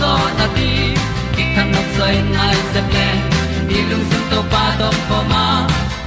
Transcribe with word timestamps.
zo 0.00 0.12
na 0.38 0.46
ti 0.56 0.70
ki 1.34 1.44
kan 1.54 1.66
nok 1.74 1.88
sai 1.96 2.14
nai 2.36 2.56
se 2.72 2.80
ple 2.90 3.08
ni 3.68 3.78
lung 3.90 4.04
sun 4.10 4.22
to 4.30 4.40
pa 4.52 4.64
to 4.80 4.88
pa 5.08 5.18
ma. 5.32 5.44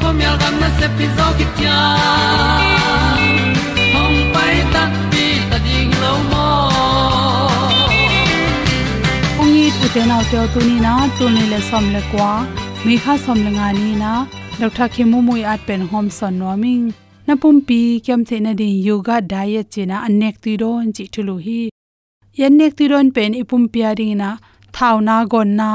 Ko 0.02 0.08
myal 0.18 0.36
gam 0.42 0.56
na 0.62 0.70
se 0.80 0.88
pi 0.98 1.06
zo 1.18 1.26
ki 1.38 1.46
tia 1.58 1.78
hom 3.94 4.14
pai 4.34 4.56
ta 4.74 4.84
ti 5.12 5.26
ta 5.50 5.58
ding 5.66 5.92
lo 6.04 6.14
mo 6.32 6.48
ong 9.42 9.56
i 9.64 9.66
tu 9.80 9.88
te 9.96 10.02
nau 10.12 10.22
te 10.32 10.40
tu 10.54 10.60
ni 10.68 10.78
na 10.86 10.94
tu 11.18 11.26
ni 11.36 11.44
le 11.52 11.60
som 11.70 11.86
le 11.96 12.02
kwa 12.12 12.32
mi 12.86 12.96
kha 13.04 13.14
som 13.26 13.40
le 13.46 13.52
nga 13.58 13.68
ni 13.80 13.90
na 14.04 14.14
dr 14.62 14.88
khimu 14.94 15.20
mui 15.28 15.42
at 15.54 15.62
pen 15.68 15.82
hom 15.92 16.08
son 16.18 16.34
no 16.40 16.56
ming 16.64 16.86
na 17.28 17.34
pum 17.42 17.58
pi 17.68 17.82
kem 18.06 18.22
the 18.30 18.38
na 18.46 18.52
din 18.60 18.76
yoga 18.88 19.18
diet 19.32 19.68
china 19.74 19.98
anek 20.08 20.36
ti 20.44 20.52
ron 20.62 20.88
chi 20.96 21.04
thulu 21.14 21.36
hi 21.46 21.60
yan 22.42 22.54
nek 22.60 22.74
ti 22.78 22.86
ron 22.92 23.08
pen 23.16 23.32
ipum 23.42 23.64
pia 23.74 23.90
ring 24.00 24.16
na 24.22 24.30
thau 24.76 24.96
na 25.08 25.16
gon 25.32 25.50
na, 25.60 25.70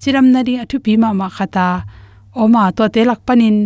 chiram 0.00 0.26
na 0.34 0.40
ri 0.46 0.54
athu 0.62 0.76
pi 0.84 0.92
ma 1.02 1.10
ma 1.20 1.28
khata. 1.36 1.68
Oma 2.42 2.62
to 2.76 2.84
te 2.94 3.02
lak 3.10 3.20
panin 3.26 3.56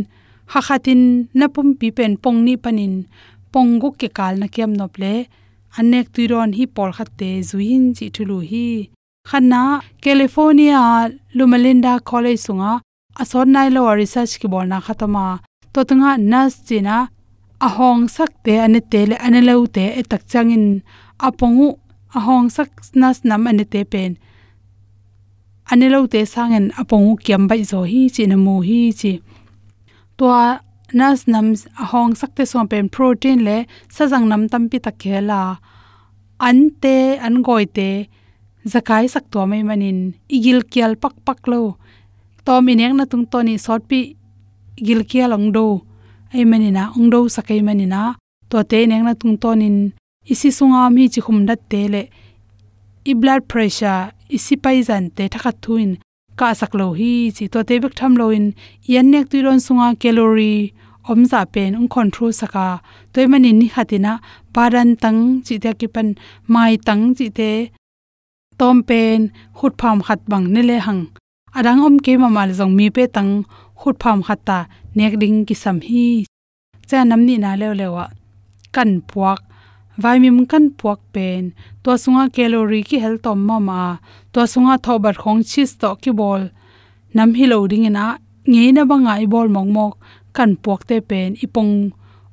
ha 0.52 0.60
khatin 0.66 1.02
na 1.38 1.46
pum 1.54 1.68
pi 1.78 1.88
pen 1.96 2.12
pong 2.22 2.38
ni 2.46 2.54
panin, 2.64 2.94
pong 3.52 3.70
gu 3.80 3.88
ke 4.00 4.08
kal 4.18 4.34
na 4.40 4.46
kem 4.54 4.72
nop 4.80 4.92
le. 5.02 5.14
Anek 5.78 6.06
ti 6.14 6.22
ron 6.32 6.50
hi 6.58 6.64
por 6.74 6.90
khat 6.96 7.10
te 7.20 7.30
zuin 7.48 7.84
chi 7.96 8.06
thulu 8.14 8.38
hi. 8.50 8.68
Khana 9.28 9.62
california 10.04 10.82
lumalinda 11.36 11.92
college 12.10 12.42
sunga 12.46 12.72
asor 13.20 13.46
nai 13.54 13.68
lo 13.74 13.82
research 14.00 14.34
ki 14.40 14.46
bolna 14.52 14.78
khatama. 14.86 15.26
To 15.72 15.80
tunga 15.88 16.10
nas 16.32 16.54
china, 16.66 16.96
ahong 17.66 18.02
sak 18.16 18.30
te 18.44 18.54
ane 18.64 18.80
te 18.92 19.00
le 19.10 19.16
ane 19.26 19.40
lo 19.48 19.54
te 19.76 19.84
e 20.00 20.02
changin, 20.32 20.64
apongu 21.26 21.68
ahong 22.16 22.48
sak 22.56 22.70
nas 22.94 23.18
nam 23.28 23.46
ane 23.50 23.64
te 23.72 23.80
pen. 23.92 24.12
Ane 25.70 25.86
lo 25.94 26.06
te 26.12 26.20
sangen 26.34 26.66
apong 26.80 27.08
kiam 27.24 27.42
bai 27.50 27.62
zo 27.70 27.80
hi 27.90 28.00
chi 28.14 28.22
na 28.26 28.36
mu 28.44 28.54
hi 28.68 28.80
chi. 29.00 29.12
To 30.18 30.26
nas 30.98 31.20
nam 31.32 31.46
ahong 31.82 32.12
sak 32.20 32.30
te 32.36 32.44
som 32.50 32.68
pen 32.70 32.88
protein 32.94 33.38
le 33.48 33.56
sajang 33.94 34.26
nam 34.28 34.42
tam 34.52 34.64
pi 34.70 34.78
takhela 34.86 35.42
an 36.40 36.70
te, 36.82 37.18
an 37.26 37.42
goi 37.42 37.66
te, 37.66 38.08
zakai 38.72 39.04
sak 39.14 39.24
to 39.32 39.46
mai 39.50 39.62
manin. 39.68 40.14
Igil 40.36 40.62
kial 40.72 40.96
pak 41.02 41.14
pak 41.26 41.40
lo. 41.50 41.76
To 42.46 42.60
mineng 42.66 42.96
na 42.96 43.04
tung 43.10 43.26
to 43.26 43.38
ni 43.42 43.58
sot 43.58 43.82
pi 43.90 44.00
igil 44.80 45.02
kial 45.10 45.32
ong 45.36 45.52
do. 45.56 45.66
Ai 46.32 46.44
manina, 46.44 46.92
ong 46.96 47.10
do 47.10 47.28
sakai 47.28 47.60
manina. 47.66 48.14
To 48.50 48.62
te 48.70 48.86
neng 48.86 49.04
na 49.04 49.14
tung 49.20 49.36
to 49.42 49.50
nin 49.54 49.92
isi 50.32 50.48
sunga 50.58 50.82
mi 50.94 51.04
chi 51.12 51.20
khum 51.24 51.38
dat 51.48 51.60
te 51.70 51.80
le 51.94 52.02
i 53.10 53.12
blood 53.20 53.42
pressure 53.50 54.00
isi 54.36 54.54
pai 54.64 54.78
zan 54.88 55.04
te 55.16 55.24
thakha 55.32 55.52
thuin 55.62 55.90
ka 56.38 56.48
sak 56.60 56.72
lo 56.78 56.86
hi 56.98 57.12
chi 57.36 57.44
to 57.52 57.58
te 57.68 57.74
bek 57.82 57.94
tham 57.98 58.12
lo 58.20 58.26
in 58.38 58.46
yan 58.92 59.06
nek 59.12 59.24
tu 59.30 59.36
ron 59.46 59.60
sunga 59.66 59.88
calorie 60.00 60.72
om 61.10 61.20
za 61.30 61.40
pen 61.54 61.70
un 61.80 61.88
control 61.94 62.32
saka 62.40 62.66
toy 63.12 63.26
mani 63.30 63.50
ni 63.60 63.66
khatina 63.74 64.12
paran 64.54 64.90
tang 65.02 65.20
chi 65.46 65.54
te 65.62 65.70
ki 65.80 65.88
pan 65.94 66.08
mai 66.52 66.74
tang 66.86 67.04
chi 67.16 67.26
te 67.38 67.50
tom 68.58 68.76
pen 68.88 69.20
khut 69.56 69.72
pham 69.80 69.98
khat 70.06 70.20
bang 70.30 70.46
ne 70.54 70.62
le 70.68 70.76
hang 70.86 71.02
adang 71.58 71.80
om 71.86 71.96
ke 72.04 72.12
ma 72.22 72.28
mal 72.36 72.50
jong 72.58 72.74
mi 72.78 72.86
pe 72.96 73.02
tang 73.16 73.30
khut 73.80 73.96
pham 74.02 74.18
khata 74.26 74.58
nek 74.96 75.12
ding 75.22 75.38
ki 75.48 75.54
sam 75.62 75.76
hi 75.88 76.06
cha 76.88 76.98
nam 77.10 77.20
ni 77.28 77.34
na 77.44 77.50
le 77.60 77.68
lewa 77.80 78.06
kan 78.74 78.90
puak 79.10 79.40
vaimim 80.02 80.38
kan 80.50 80.64
puak 80.78 81.00
pen 81.14 81.42
to 81.82 81.90
sunga 82.02 82.24
calorie 82.34 82.86
ki 82.88 82.98
hel 83.04 83.16
tom 83.24 83.38
ma 83.48 83.56
ma 83.68 83.80
to 84.32 84.40
sunga 84.52 84.74
thobar 84.84 85.14
khong 85.22 85.40
chis 85.50 85.70
to 85.80 85.90
ki 86.02 86.10
bol 86.20 86.42
nam 87.16 87.30
hi 87.38 87.44
lo 87.52 87.58
ding 87.70 87.86
ina 87.90 88.06
nge 88.50 88.64
na 88.76 88.82
banga 88.90 89.12
i 89.24 89.26
bol 89.32 89.48
mong 89.54 89.70
mok 89.76 89.94
kan 90.36 90.50
puak 90.62 90.80
te 90.88 90.96
pen 91.08 91.30
ipong 91.44 91.72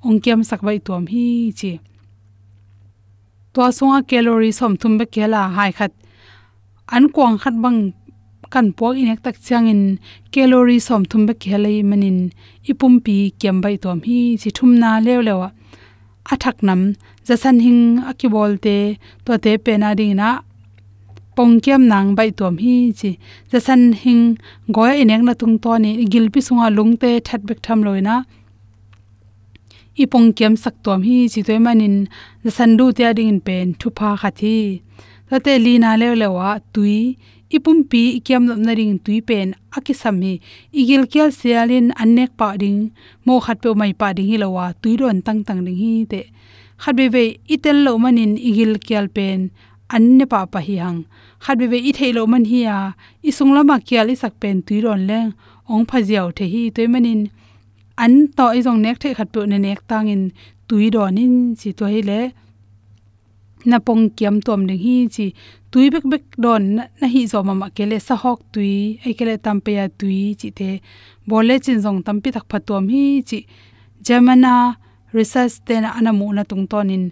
ongkiam 0.08 0.42
sakbai 0.50 0.78
tuam 0.86 1.04
hi 1.12 1.26
chi 1.60 1.72
to 3.54 3.62
sunga 3.78 4.00
calorie 4.10 4.58
som 4.60 4.74
thum 4.80 4.94
be 5.00 5.06
kela 5.14 5.42
hai 5.58 5.72
khat 5.78 5.94
an 6.96 7.04
kwang 7.14 7.36
khat 7.44 7.56
bang 7.64 7.80
kan 8.54 8.68
puak 8.78 8.94
inek 9.02 9.20
tak 9.26 9.36
changin 9.48 9.82
calorie 10.34 10.86
som 10.88 11.02
thum 11.10 11.22
be 11.28 11.34
khelai 11.44 11.78
manin 11.90 12.20
ipum 12.72 12.94
pi 13.06 13.16
kem 13.42 13.58
bai 13.64 13.76
tom 13.84 13.98
hi 14.08 14.20
chi 14.42 14.50
thum 14.58 14.72
na 14.82 14.90
lew 15.06 15.22
lewa 15.28 15.50
athak 16.34 16.58
nam 16.68 16.82
jasan 17.28 17.58
hing 17.66 17.82
akibol 18.10 18.52
te 18.66 18.78
to 19.26 19.32
te 19.44 19.52
pena 19.66 19.90
ding 20.00 20.16
na 20.22 20.30
pongkem 21.36 21.82
nang 21.92 22.08
bai 22.18 22.30
tom 22.40 22.56
hi 22.64 22.76
chi, 23.00 23.12
jasan 23.52 23.82
hing, 24.02 24.24
goya 24.76 24.94
inek 25.04 25.22
na 25.28 25.34
tung 25.40 25.56
to 25.64 25.72
ni, 25.84 25.92
gilpi 26.12 26.40
sunga 26.48 26.68
lungte 26.78 27.12
that 27.28 27.42
bek 27.48 27.60
tham 27.66 27.80
loina 27.86 28.16
i 30.02 30.06
pongkem 30.12 30.54
sak 30.64 30.76
tom 30.86 31.00
hi 31.08 31.18
chi, 31.32 31.40
toy 31.48 31.60
manin 31.66 31.96
jasan 32.44 32.72
du 32.78 32.86
te 32.98 33.04
ding 33.18 33.32
in 33.34 33.40
pen, 33.48 33.68
thu 33.80 33.88
pha 33.98 34.10
khathi 34.22 34.58
tate 35.30 35.54
lina 35.66 35.92
le 36.02 36.08
lewa 36.22 36.50
tui 36.74 36.98
ipum 37.56 37.78
pi 37.90 38.02
ikiam 38.20 38.44
nam 38.50 38.62
na 38.68 38.74
ring 38.80 38.96
tui 39.06 39.20
pen 39.30 39.48
akisam 39.78 40.16
hi 40.26 40.34
igil 40.82 41.04
kyal 41.12 41.30
sialin 41.40 41.88
annek 42.02 42.32
pa 42.40 42.48
ding, 42.62 42.80
mo 43.26 43.40
khat 43.46 43.58
pe 43.64 43.70
mai 43.80 43.94
pa 44.00 44.08
ding 44.16 44.28
hi 44.32 44.38
lawa, 44.44 44.66
tui 44.82 44.94
ron 45.02 45.18
tang 45.26 45.42
tang 45.48 45.62
ding 45.66 45.80
hi 45.84 45.92
te. 46.12 46.22
Khat 46.82 46.94
be 47.00 47.06
ve 47.16 47.26
itel 47.54 47.78
lo 47.86 47.92
manin 48.04 48.34
igil 48.50 48.72
kyal 48.88 49.08
pen, 49.16 49.40
anne 49.96 50.26
pa 50.32 50.40
pa 50.54 50.60
hi 50.68 50.76
hang. 50.84 51.00
Khat 51.44 51.56
be 51.60 51.66
ve 51.72 51.80
i 51.90 51.92
thei 51.98 52.12
lo 52.18 52.24
man 52.32 52.46
hi 52.52 52.60
ya 52.68 52.78
i 53.28 53.32
sunglama 53.38 53.76
kyal 53.88 54.08
i 54.14 54.16
sak 54.22 54.34
pen 54.42 54.56
tui 54.68 54.80
ron 54.86 55.02
leng, 55.10 55.30
ong 55.72 55.86
phajiao 55.90 56.28
the 56.38 56.46
hi 56.54 56.62
toy 56.76 56.88
manin. 56.94 57.22
An 58.04 58.14
to 58.38 58.46
i 58.58 58.60
jong 58.66 58.80
nek 58.86 58.98
the 59.02 59.10
khat 59.18 59.30
pe 59.34 59.40
ne 59.52 59.58
nek 59.66 59.80
tangin 59.90 60.24
tui 60.68 60.86
donin 60.96 61.34
chi 61.60 61.70
to 61.80 61.86
hi 61.94 62.02
le 62.10 62.20
na 63.72 63.78
pong 63.86 64.04
kiam 64.18 64.36
tom 64.46 64.62
ding 64.70 64.82
hi 64.86 64.96
chi 65.16 65.26
tui 65.72 65.86
bek 65.94 66.06
bek 66.12 66.26
don 66.44 66.64
na 67.00 67.08
hi 67.14 67.22
zo 67.32 67.40
mama 67.48 67.68
kele 67.78 67.98
sa 68.08 68.16
hok 68.24 68.40
tui, 68.54 68.74
ai 69.06 69.14
kele 69.18 69.36
tampe 69.46 69.72
ya 69.80 69.86
tui 70.00 70.20
chi 70.40 70.50
te 70.60 70.70
bole 71.30 71.56
chin 71.64 71.78
jong 71.84 72.00
tampi 72.06 72.30
thak 72.36 72.46
phatom 72.52 72.84
hi 72.94 73.04
chi 73.30 73.40
jamana 74.06 74.54
research 75.18 75.56
te 75.68 75.76
na 75.84 75.90
anamu 75.98 76.28
na 76.38 76.44
tung 76.50 76.66
tonin. 76.72 77.06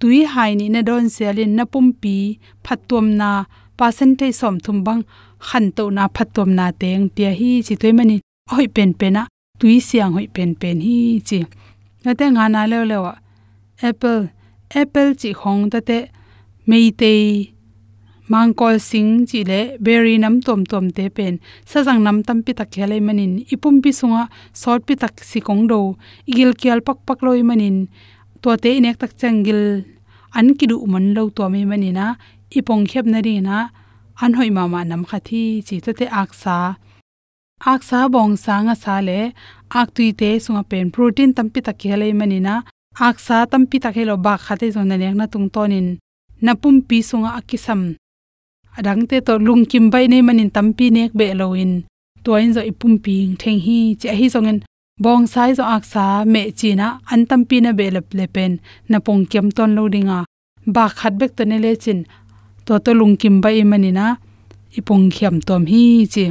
Tui 0.00 0.18
hai 0.32 0.50
ni 0.60 0.66
na 0.74 0.80
don 0.88 1.04
selin 1.14 1.52
na 1.58 1.64
pumpi 1.72 2.16
phatom 2.64 3.06
na 3.20 3.28
percentage 3.78 4.36
som 4.40 4.56
thum 4.64 4.78
bang 4.86 5.02
khan 5.46 5.66
to 5.76 5.84
na 5.96 6.04
phatom 6.16 6.48
na 6.58 6.66
teng 6.80 7.04
pia 7.14 7.30
hi 7.40 7.50
chi 7.66 7.74
toi 7.80 7.92
mani 7.98 8.16
hoi 8.52 8.66
pen 8.76 8.90
pen 9.00 9.12
na 9.16 9.22
tui 9.60 9.74
siang 9.88 10.12
hoi 10.16 10.28
pen 10.34 10.50
pen 10.60 10.76
hi 10.86 10.96
chi. 11.28 11.38
Na 12.04 12.10
te 12.18 12.24
nga 12.34 12.44
na 12.54 12.60
le 12.70 12.78
lewa 12.90 13.12
apple 13.88 14.20
apple 14.74 15.14
chi 15.20 15.30
khong 15.40 15.62
ta 15.72 15.80
te 15.88 15.98
mei 16.70 16.90
te 17.00 17.12
mangkol 18.32 18.76
sing 18.78 19.26
chi 19.28 19.40
le 19.50 19.60
berry 19.84 20.14
nam 20.24 20.34
tom 20.46 20.60
tom 20.70 20.86
te 20.96 21.04
pen 21.16 21.34
sa 21.70 21.78
jang 21.86 22.00
nam 22.06 22.22
tam 22.26 22.38
pi 22.44 22.52
tak 22.58 22.68
khele 22.74 22.96
manin 23.06 23.32
ipum 23.54 23.74
pi 23.82 23.90
sunga 24.00 24.22
sort 24.60 24.82
pi 24.86 24.94
tak 25.02 25.14
si 25.30 25.38
kong 25.46 25.62
do 25.70 25.80
igil 26.30 26.52
kyal 26.60 26.80
pak 26.86 26.98
pak 27.06 27.18
loi 27.26 27.42
manin 27.48 27.76
to 28.42 28.50
te 28.62 28.70
inek 28.78 28.96
tak 29.02 29.12
changil 29.20 29.60
an 30.38 30.46
kidu 30.58 30.76
man 30.92 31.06
lo 31.16 31.22
to 31.36 31.44
me 31.52 31.60
manina 31.70 32.06
ipong 32.58 32.84
khep 32.90 33.06
na 33.12 33.18
ri 33.26 33.34
na 33.46 33.56
an 34.22 34.32
hoi 34.38 34.50
ma 34.56 34.64
ma 34.72 34.80
nam 34.90 35.02
khathi 35.10 35.42
chi 35.66 35.76
ta 35.84 35.92
te 35.98 36.06
aksa 36.22 36.56
aksa 37.72 37.98
bong 38.14 38.34
sanga 38.44 38.74
sa 38.84 38.94
le 39.08 39.20
ak 39.80 39.88
tui 39.94 40.08
te 40.20 40.30
sunga 40.44 40.62
pen 40.70 40.86
protein 40.94 41.30
tam 41.36 41.46
pi 41.52 41.60
tak 41.66 41.76
khele 41.82 42.08
manina 42.20 42.54
aksa 43.00 43.46
tam 43.50 43.62
pi 43.70 43.76
tak 43.78 43.94
helo 43.96 44.14
ba 44.24 44.34
khate 44.44 44.66
zon 44.74 44.88
na 44.88 44.96
nek 44.96 45.14
na 45.16 45.26
tung 45.32 45.48
tonin. 45.54 45.98
Napum 46.44 46.76
pi 46.88 46.98
sunga 47.08 47.30
akisam. 47.38 47.80
Adang 48.76 49.02
te 49.08 49.16
to 49.26 49.34
lung 49.46 49.64
kim 49.70 49.90
bai 49.92 50.06
nei 50.06 50.22
manin 50.26 50.50
tampi 50.50 50.86
nek 50.90 51.12
be 51.18 51.26
loin. 51.40 51.72
Toin 52.24 52.52
zo 52.54 52.60
ipum 52.70 52.94
pi 53.04 53.14
theng 53.40 53.60
hi 53.66 53.78
che 54.00 54.10
hi 54.18 54.26
zongen 54.34 54.58
bong 55.02 55.24
sai 55.32 55.50
zo 55.58 55.64
aksa 55.76 56.04
me 56.32 56.42
china 56.58 56.86
an 57.12 57.20
tampi 57.30 57.56
na 57.62 57.70
be 57.78 57.86
lep 57.94 58.08
lepen 58.18 58.52
na 58.90 58.98
pong 59.06 59.22
kem 59.30 59.46
ton 59.56 59.70
lo 59.76 59.82
dinga. 59.94 60.18
Ba 60.74 60.84
khat 60.98 61.14
bek 61.20 61.32
to 61.36 61.42
ne 61.44 61.56
le 61.64 61.70
chin. 61.82 62.00
To 62.66 62.72
to 62.84 62.90
lung 63.00 63.16
kim 63.20 63.36
bai 63.44 63.62
manina 63.70 64.06
ipong 64.78 65.06
khiam 65.14 65.36
tom 65.46 65.62
hi 65.72 65.82
chi. 66.14 66.26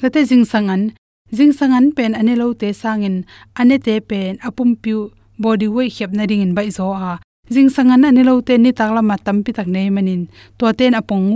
Late 0.00 0.20
jing 0.28 0.44
sangan. 0.52 0.82
Jing 1.36 1.52
sangan 1.58 1.86
pen 1.96 2.12
ane 2.20 2.34
lo 2.40 2.46
te 2.60 2.68
sangin. 2.82 3.16
Ane 3.60 3.76
te 3.86 3.94
pen 4.08 4.32
apum 4.46 4.70
piu 4.82 4.98
body 5.42 5.68
weight 5.74 5.92
khep 5.96 6.10
na 6.16 6.24
ring 6.30 6.42
in 6.46 6.52
bai 6.56 6.68
zo 6.78 6.86
a. 7.10 7.12
Jing 7.54 7.70
sanga 7.74 7.96
na 7.96 8.08
ni 8.16 8.22
lo 8.28 8.40
te 8.46 8.54
ni 8.64 8.70
takla 8.78 9.02
ma 9.08 9.16
tam 9.24 9.38
pi 9.44 9.50
tak 9.58 9.68
nei 9.74 9.88
manin 9.96 10.22
to 10.58 10.64
ten 10.78 10.94
apong 11.00 11.28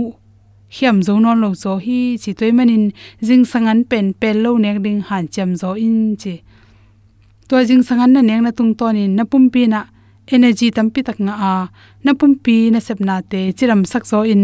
hiam 0.75 0.97
zo 1.07 1.13
non 1.23 1.37
lo 1.43 1.49
zo 1.63 1.71
hi 1.85 1.99
chi 2.21 2.31
toy 2.39 2.51
manin 2.57 2.83
jing 3.27 3.45
sangan 3.51 3.79
pen 3.89 4.05
pel 4.21 4.37
lo 4.43 4.51
nek 4.63 4.77
ding 4.85 4.99
han 5.07 5.25
chem 5.33 5.51
zo 5.61 5.69
in 5.85 5.97
chi. 6.21 6.33
To 7.47 7.55
jing 7.67 7.83
sangan 7.87 8.11
na 8.15 8.21
nek 8.29 8.41
na 8.45 8.51
tung 8.57 8.73
to 8.79 8.85
ni 8.95 9.03
na 9.17 9.23
pum 9.31 9.45
pi 9.53 9.61
na 9.73 9.79
energy 10.35 10.67
tam 10.75 10.87
pi 10.93 10.99
tak 11.07 11.17
nga 11.25 11.35
a. 11.51 11.53
Na 12.05 12.11
pum 12.19 12.31
pi 12.43 12.55
na 12.73 12.79
sep 12.87 12.99
na 13.07 13.15
te 13.31 13.39
chiram 13.57 13.81
sak 13.91 14.03
zo 14.11 14.19
in. 14.33 14.43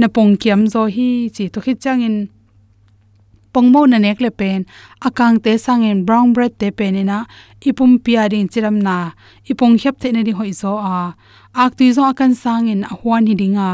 Na 0.00 0.06
pong 0.14 0.32
kiam 0.40 0.60
zo 0.72 0.82
hi 0.94 1.08
chi 1.34 1.44
to 1.52 1.58
khit 1.64 1.78
chang 1.84 2.02
in 2.08 2.16
pongmo 3.52 3.86
na 3.88 3.98
nek 3.98 4.20
le 4.20 4.30
pen. 4.30 4.66
Akang 5.06 5.42
te 5.44 5.52
sangen 5.58 6.04
brown 6.06 6.32
bread 6.32 6.58
te 6.58 6.70
pen 6.70 6.94
ina 6.94 7.26
ipum 7.68 7.98
pia 8.04 8.28
ding 8.28 8.48
chiram 8.48 8.76
na. 8.82 9.12
Ipong 9.50 9.76
hyap 9.80 9.98
te 10.00 10.12
ne 10.12 10.22
ri 10.22 10.32
hoi 10.32 10.52
zo 10.52 10.76
a. 10.76 11.14
Ak 11.54 11.76
tu 11.76 11.92
zo 11.92 12.02
akan 12.10 12.32
sangin 12.42 12.84
ahwan 12.92 13.26
hi 13.28 13.34
dinga 13.34 13.68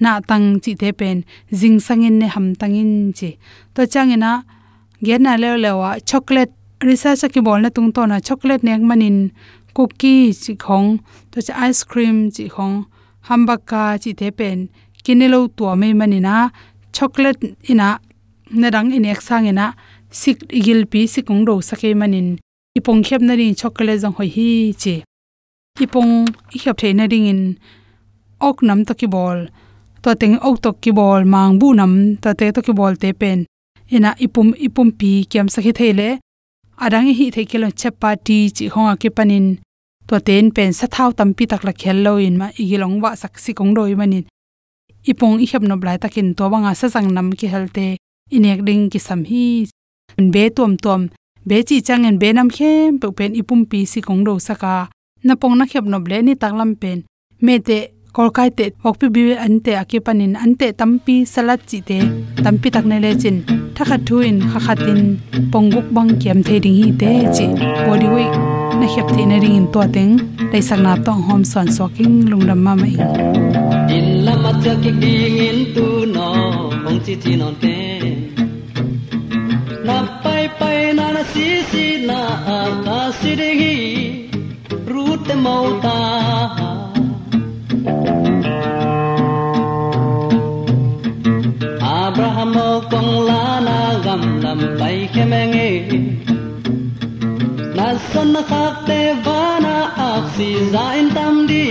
na 0.00 0.20
tang 0.20 0.60
chi 0.62 0.74
te 0.74 0.92
pen. 0.92 1.24
Jing 1.50 1.78
sangin 1.86 2.18
ne 2.20 2.26
ham 2.34 2.54
tangin 2.60 3.12
chi. 3.18 3.38
To 3.74 3.82
changena 3.92 4.44
gena 5.02 5.36
le 5.42 5.56
lewa 5.64 5.90
chocolate, 6.04 6.52
research 6.82 7.24
ki 7.32 7.40
bol 7.40 7.60
na 7.60 7.68
tung 7.68 7.90
to 7.92 8.06
na. 8.06 8.20
Chocolate 8.20 8.62
nek 8.62 8.80
manin 8.80 9.32
cookie 9.74 10.32
chi 10.42 10.54
khong. 10.54 11.00
To 11.32 11.40
cha 11.40 11.54
ice 11.68 11.82
cream 11.84 12.30
chi 12.30 12.48
khong. 12.48 12.84
Hambaka 13.28 13.82
chi 14.02 14.12
te 14.12 14.30
pen. 14.30 14.68
Kinelo 15.04 15.48
tu 15.56 15.64
me 15.80 15.88
manina 15.94 16.50
chocolate 16.92 17.56
ina 17.68 17.98
na 18.52 18.70
dang 18.70 18.92
in 18.96 19.08
ek 19.12 19.20
sang 19.20 19.46
ina 19.48 19.66
sik 20.20 20.38
igil 20.58 20.86
pi 20.90 21.06
sikung 21.12 21.42
ro 21.48 21.60
sake 21.60 21.94
manin. 22.00 22.38
Ipong 22.78 23.02
khep 23.06 23.20
na 23.20 23.34
ring 23.34 23.54
chocolate 23.54 24.00
jong 24.02 24.16
hoi 24.18 24.28
hi 24.36 24.48
che. 24.82 24.94
Ipong 25.84 26.12
i 26.56 26.58
khep 26.62 26.76
the 26.80 26.92
na 26.92 27.04
ring 27.10 27.26
in 27.32 27.42
ok 28.40 28.66
nam 28.66 28.84
to 28.84 28.94
ki 28.94 29.06
bol 29.14 29.38
to 30.02 30.10
teng 30.20 30.36
ok 30.48 30.56
to 30.64 30.70
ki 30.82 30.92
bol 30.98 31.24
mang 31.24 31.58
bu 31.60 31.74
nam 31.74 32.16
ta 32.22 32.32
te 32.38 32.50
to 32.52 32.60
ki 32.66 32.72
bol 32.72 32.94
te 33.02 33.12
pen. 33.12 33.46
Ina 33.96 34.10
ipum 34.24 34.48
ipum 34.66 34.88
pi 34.98 35.10
kyam 35.30 35.48
sakhi 35.54 35.72
thele 35.78 36.08
adang 36.84 37.08
hi 37.18 37.26
the 37.34 37.44
kilo 37.50 37.68
chapati 37.80 38.38
chi 38.56 38.64
honga 38.74 38.94
ke 39.02 39.08
panin. 39.16 39.46
To 40.08 40.20
ten 40.20 40.50
pen 40.56 40.72
sa 40.72 40.86
thau 40.94 41.10
tampi 41.18 41.44
tak 41.46 41.64
la 41.64 41.72
khel 41.72 41.98
lo 42.04 42.16
in 42.16 42.36
ma 42.40 42.48
igilong 42.62 43.00
wa 43.02 43.14
sak 43.14 43.38
si 43.38 43.52
kong 43.58 43.72
doi 43.76 43.94
manin. 44.00 44.24
Ipong 45.10 45.40
i 45.44 45.46
khep 45.50 45.62
no 45.62 45.76
blai 45.76 45.98
takin 46.02 46.34
to 46.36 46.44
banga 46.52 46.72
sa 46.74 46.86
sang 46.88 47.08
nam 47.16 47.28
ki 47.38 47.46
helte 47.52 47.86
inek 48.30 48.60
ding 48.66 48.90
ki 48.92 48.98
sam 48.98 49.24
hi 49.24 49.66
be 50.34 50.50
tom 50.56 50.76
tom 50.76 51.08
be 51.48 51.62
chi 51.68 51.80
chang 51.80 52.04
en 52.06 52.18
be 52.18 52.28
khem, 52.56 52.98
pe 53.00 53.08
pen 53.16 53.34
ipum 53.34 53.60
pi 53.70 53.84
si 53.84 54.00
kong 54.00 54.24
do 54.24 54.38
saka 54.38 54.88
na 55.24 55.34
pong 55.34 55.56
na 55.58 55.64
khep 55.70 55.84
no 55.84 55.98
ble 55.98 56.16
ni 56.22 56.34
taklam 56.34 56.70
pen. 56.82 56.98
Me 57.44 57.58
te 57.58 57.78
kolkai 58.14 58.50
te 58.58 58.64
okpi 58.88 59.06
bi 59.14 59.22
ante 59.46 59.72
ake 59.82 59.98
ante 60.44 60.66
tampi 60.78 61.14
salat 61.32 61.60
chi 61.68 61.78
te 61.88 61.98
tampi 62.44 62.68
tak 62.70 62.84
ne 62.90 62.96
le 63.04 63.10
chin. 63.22 63.36
Thakha 63.76 63.96
thuin 64.06 64.36
kha 64.50 64.58
khatin 64.66 65.00
pongguk 65.52 65.86
bang 65.94 66.10
kiam 66.20 66.38
the 66.46 66.60
ding 66.64 66.78
hi 66.80 66.90
te 67.00 67.10
chi. 67.36 67.46
Body 67.86 68.08
weight 68.14 68.34
na 68.80 68.86
khep 68.92 69.08
the 69.16 69.22
na 69.30 69.36
ring 69.42 69.56
in 69.60 69.66
to 69.72 69.80
teng. 69.94 70.12
Dai 70.52 70.60
sak 70.68 70.80
na 70.80 70.92
tong 71.06 71.22
hom 71.26 71.42
son 71.44 71.66
soking 71.76 72.16
lungdam 72.30 72.60
ma 72.66 72.74
mai. 72.82 72.94
In 73.96 74.06
lama 74.24 74.52
cha 74.62 74.72
ki 74.82 74.92
ding 75.02 75.74
tu 75.74 75.86
no. 76.14 76.26
Ong 76.88 77.00
chi 77.04 77.14
chi 77.22 77.32
non 77.36 77.54
te. 77.62 77.81
Ta 83.12 83.18
si 83.20 83.36
de 83.36 83.50
Abraham 92.04 92.54
kong 92.90 93.12
la 93.28 93.44
na 93.66 93.78
gam 94.04 94.22
lam 94.44 94.60
pai 94.78 94.98
khemenge 95.12 95.70
na 97.76 97.86
san 98.10 98.28
na 98.34 98.42
khak 98.50 98.74
te 98.88 99.00
va 99.24 99.40
na 99.64 99.76
za 100.72 100.84
in 101.00 101.08
tam 101.16 101.34
di 101.50 101.61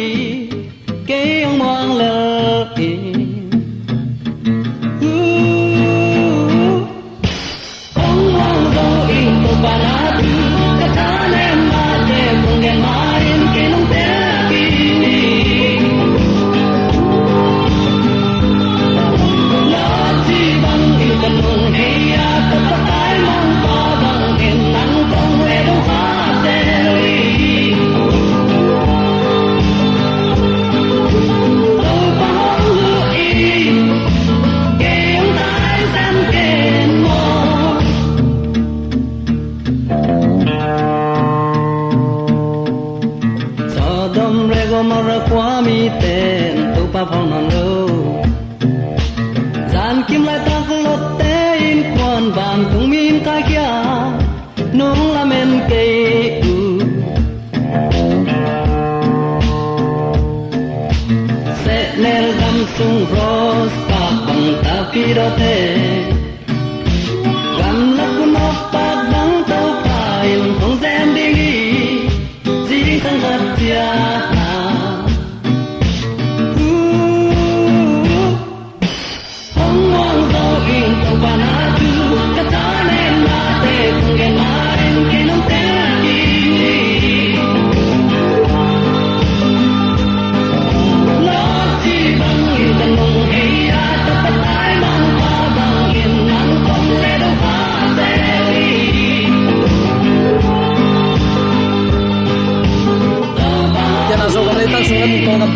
जीते 45.82 46.21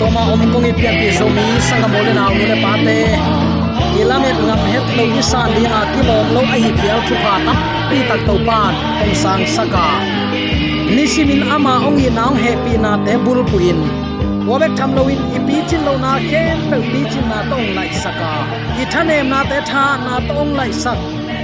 lam 0.06 0.30
om 0.32 0.42
kong 0.54 0.66
ipian 0.70 0.96
pi 1.02 1.10
zomi 1.18 1.46
sanga 1.68 1.88
mole 1.94 2.14
na 2.14 2.30
naw 2.30 2.34
ni 2.38 2.46
le 2.52 2.58
pate 2.64 3.00
ilamet 4.00 4.38
ngam 4.48 4.62
het 4.72 4.86
lo 4.98 5.04
ni 5.14 5.22
san 5.32 5.48
ni 5.56 5.62
a 5.80 5.82
ki 5.94 6.02
lom 6.10 6.28
lo 6.36 6.42
a 6.54 6.58
hi 6.64 6.72
pial 6.80 7.00
thu 7.08 7.16
pa 7.24 7.34
ta 7.46 7.54
pi 7.90 7.98
tak 8.10 8.22
to 8.28 8.36
pan 8.48 8.74
ong 9.04 9.16
sang 9.24 9.44
saka. 9.56 9.86
Nisimin 10.96 11.42
ama 11.56 11.74
ong 11.88 12.00
i 12.06 12.10
nang 12.18 12.36
he 12.44 12.52
pi 12.64 12.74
na 12.84 12.92
te 13.06 13.14
bul 13.26 13.40
puin 13.52 13.80
wabek 14.50 14.74
tham 14.78 14.90
lo 14.98 15.04
in 15.14 15.22
i 15.38 15.40
pi 15.48 15.56
chin 15.70 15.82
lo 15.88 15.94
na 16.04 16.12
khem 16.30 16.58
pe 16.70 16.78
pi 16.92 17.00
chin 17.12 17.26
na 17.32 17.40
tong 17.50 17.68
lai 17.78 17.90
saka. 18.04 18.32
I 18.82 18.84
thanem 18.92 19.26
na 19.34 19.40
te 19.50 19.58
tha 19.70 19.86
na 20.06 20.14
tong 20.30 20.52
lai 20.60 20.72
sak 20.84 21.00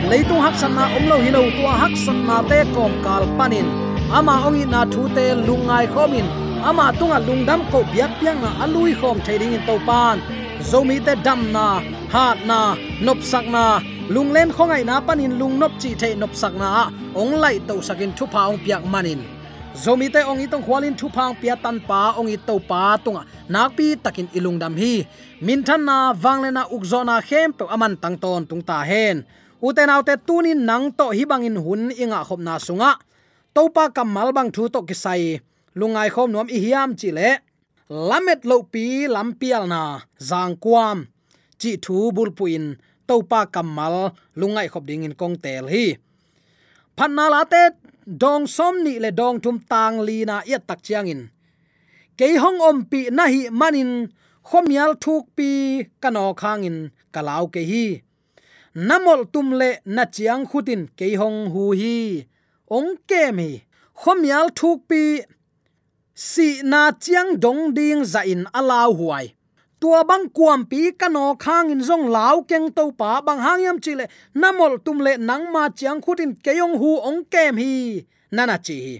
leitung 0.10 0.42
hak 0.46 0.56
san 0.62 0.72
na 0.78 0.84
om 0.98 1.04
lo 1.12 1.18
hi 1.24 1.30
lo 1.38 1.42
tua 1.58 1.74
hak 1.82 1.94
san 2.06 2.18
na 2.30 2.38
te 2.50 2.60
kom 2.76 2.94
kal 3.06 3.24
panin 3.38 3.68
ama 4.18 4.36
ong 4.48 4.58
i 4.62 4.64
na 4.74 4.82
thu 4.94 5.02
te 5.16 5.26
lungai 5.48 5.86
khomin 5.96 6.28
ama 6.70 6.86
tunga 7.00 7.18
lungdam 7.28 7.62
ko 7.72 7.80
biak 7.92 8.12
pianga 8.20 8.50
alui 8.64 8.94
khom 9.00 9.18
thading 9.26 9.54
in 9.58 9.64
topan 9.68 10.18
zomi 10.62 10.98
te 11.06 11.14
dam 11.26 11.52
na, 11.52 11.82
hat 12.14 12.38
na, 12.46 12.76
nop 13.02 13.20
sak 13.22 13.46
na. 13.50 13.82
Lunglen 14.10 14.52
khongai 14.52 14.84
na 14.86 15.02
panin 15.02 15.40
lung 15.40 15.58
nop 15.60 15.72
chi 15.82 15.96
the 16.02 16.16
nop 16.16 16.34
sak 16.36 16.54
na. 16.54 16.92
Ong 17.16 17.34
lai 17.42 17.60
to 17.68 17.82
sakin 17.82 18.12
thu 18.18 18.26
paung 18.34 18.58
piak 18.64 18.86
manin 18.86 19.22
zomi 19.74 20.12
te 20.14 20.22
ong 20.22 20.44
itong 20.44 20.64
khwalin 20.66 20.96
thu 21.00 21.08
phang 21.10 21.34
pia 21.42 21.56
tan 21.56 21.80
pa 21.80 22.14
ong 22.20 22.28
i 22.28 22.38
to 22.48 22.60
pa 22.70 22.98
tunga. 23.04 23.24
Nak 23.50 23.76
pi 23.78 23.96
takin 23.96 24.28
ilung 24.38 24.60
dam 24.60 24.76
hi. 24.76 25.06
Min 25.42 25.64
than 25.64 25.86
na 25.86 26.14
wanglena 26.14 26.68
ukzona 26.76 27.22
khem 27.24 27.54
pe 27.54 27.66
aman 27.66 27.96
tang 27.98 28.18
ton 28.18 28.46
tung 28.46 28.62
ta 28.62 28.84
hen. 28.84 29.24
Uten 29.64 29.90
autte 29.90 30.16
tunin 30.28 30.60
nang 30.70 30.92
to 30.92 31.10
hi 31.10 31.24
bangin 31.26 31.56
hun 31.56 31.92
inga 31.92 32.20
khop 32.28 32.40
na 32.40 32.60
sunga. 32.60 32.92
Topa 33.56 33.90
kamal 33.96 34.30
bang 34.36 34.52
thu 34.52 34.70
to 34.70 34.80
kisai 34.84 35.40
lungai 35.80 36.10
khom 36.14 36.30
nuam 36.32 36.48
i 36.56 36.60
hiam 36.64 36.90
chi 37.00 37.10
le. 37.18 37.30
Lamet 38.10 38.42
lo 38.50 38.58
pi 38.74 38.86
lampial 39.16 39.64
na, 39.74 39.82
zang 40.30 40.56
kwam 40.64 40.98
chi 41.60 41.72
thu 41.84 41.98
bul 42.16 42.32
puin 42.38 42.66
topa 43.08 43.42
kamal 43.54 43.96
lungai 44.40 44.68
khop 44.72 44.84
ding 44.90 45.04
in 45.08 45.16
kong 45.22 45.36
tel 45.44 45.66
hi. 45.74 45.86
Phanna 46.98 47.26
la 47.34 47.42
te, 47.54 47.64
dong 48.22 48.46
som 48.56 48.76
ni 48.86 48.94
le 49.04 49.10
dong 49.20 49.38
tum 49.44 49.58
tang 49.72 49.96
li 50.08 50.18
na 50.30 50.36
ya 50.52 50.58
tak 50.68 50.80
chiang 50.86 51.08
in. 51.14 51.22
Ke 52.18 52.28
hong 52.44 52.60
om 52.70 52.78
pi 52.92 53.00
na 53.18 53.24
hi 53.34 53.42
manin 53.60 53.92
khomial 54.48 54.92
thuk 55.04 55.24
pi 55.38 55.50
kano 56.02 56.26
khang 56.42 56.64
in 56.70 56.78
kalau 57.14 57.44
ke 57.54 57.62
hi. 57.72 57.86
Namol 58.88 59.22
tum 59.34 59.48
le 59.60 59.70
na 59.96 60.04
chiang 60.16 60.44
khutin 60.50 60.82
ke 60.98 61.08
hong 61.22 61.40
hu 61.54 61.64
hi. 61.82 61.98
Ong 62.78 62.92
ke 63.10 63.24
mi 63.38 63.50
khomial 64.02 64.46
thuk 64.60 64.78
pi 64.90 65.02
si 66.22 66.62
na 66.62 66.94
chiang 66.94 67.34
dong 67.42 67.74
ding 67.74 68.06
za 68.06 68.22
in 68.22 68.46
alaw 68.54 68.94
huai. 68.94 69.34
Tua 69.82 70.06
bang 70.06 70.30
kuam 70.30 70.70
pi 70.70 70.94
kano 70.94 71.34
khang 71.34 71.74
in 71.74 71.82
zong 71.82 72.14
lau 72.14 72.46
keng 72.46 72.70
to 72.78 72.94
pa 72.94 73.26
bang 73.26 73.42
hangyam 73.42 73.82
chile 73.82 74.06
namol 74.38 74.78
tum 74.86 75.02
le 75.02 75.18
nang 75.18 75.50
ma 75.50 75.74
chiang 75.74 75.98
khutin 75.98 76.38
keyong 76.38 76.78
hu 76.78 77.02
ong 77.02 77.26
kem 77.26 77.58
hi. 77.58 78.06
Nana 78.30 78.62
chi 78.62 78.78
hi. 78.86 78.96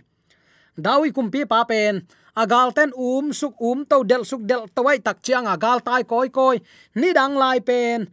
Dawi 0.74 1.14
kumpi 1.14 1.46
pa 1.46 1.62
pen. 1.70 2.02
Agal 2.34 2.74
ten 2.74 2.90
um 2.98 3.30
suk 3.30 3.54
um 3.62 3.86
to 3.86 4.02
del 4.02 4.26
suk 4.26 4.42
del 4.50 4.66
tawai 4.74 4.98
tak 4.98 5.22
chiang 5.22 5.46
agal 5.46 5.78
tai 5.86 6.02
koi 6.02 6.30
koi. 6.34 6.58
Ni 6.98 7.14
dang 7.14 7.38
lai 7.38 7.62
pen. 7.62 8.10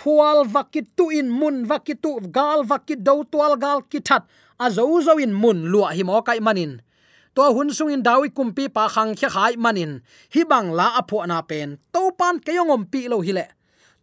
Phual 0.00 0.48
vakit 0.48 0.96
tu 0.96 1.12
in 1.12 1.28
mun 1.28 1.68
vakit 1.68 2.00
tu 2.00 2.16
gal 2.32 2.64
vakit 2.64 3.04
do 3.04 3.28
tual 3.28 3.60
gal 3.60 3.84
kithat 3.84 4.24
azo 4.56 4.88
zo 5.04 5.20
in 5.20 5.36
mun 5.36 5.68
lua 5.68 5.92
hi 5.92 6.00
mo 6.00 6.16
kai 6.24 6.40
manin 6.40 6.80
to 7.38 7.54
hun 7.54 7.70
sung 7.70 7.94
in 7.94 8.02
dawi 8.02 8.34
kumpi 8.34 8.66
pa 8.66 8.90
khang 8.90 9.14
khe 9.14 9.28
khai 9.30 9.54
manin. 9.54 10.02
Hi 10.34 10.42
bang 10.42 10.74
la 10.78 10.98
apho 10.98 11.22
na 11.22 11.38
pen. 11.50 11.78
To 11.94 12.10
pan 12.18 12.42
keyongom 12.42 12.90
pi 12.90 13.06
lo 13.06 13.22
hile. 13.26 13.46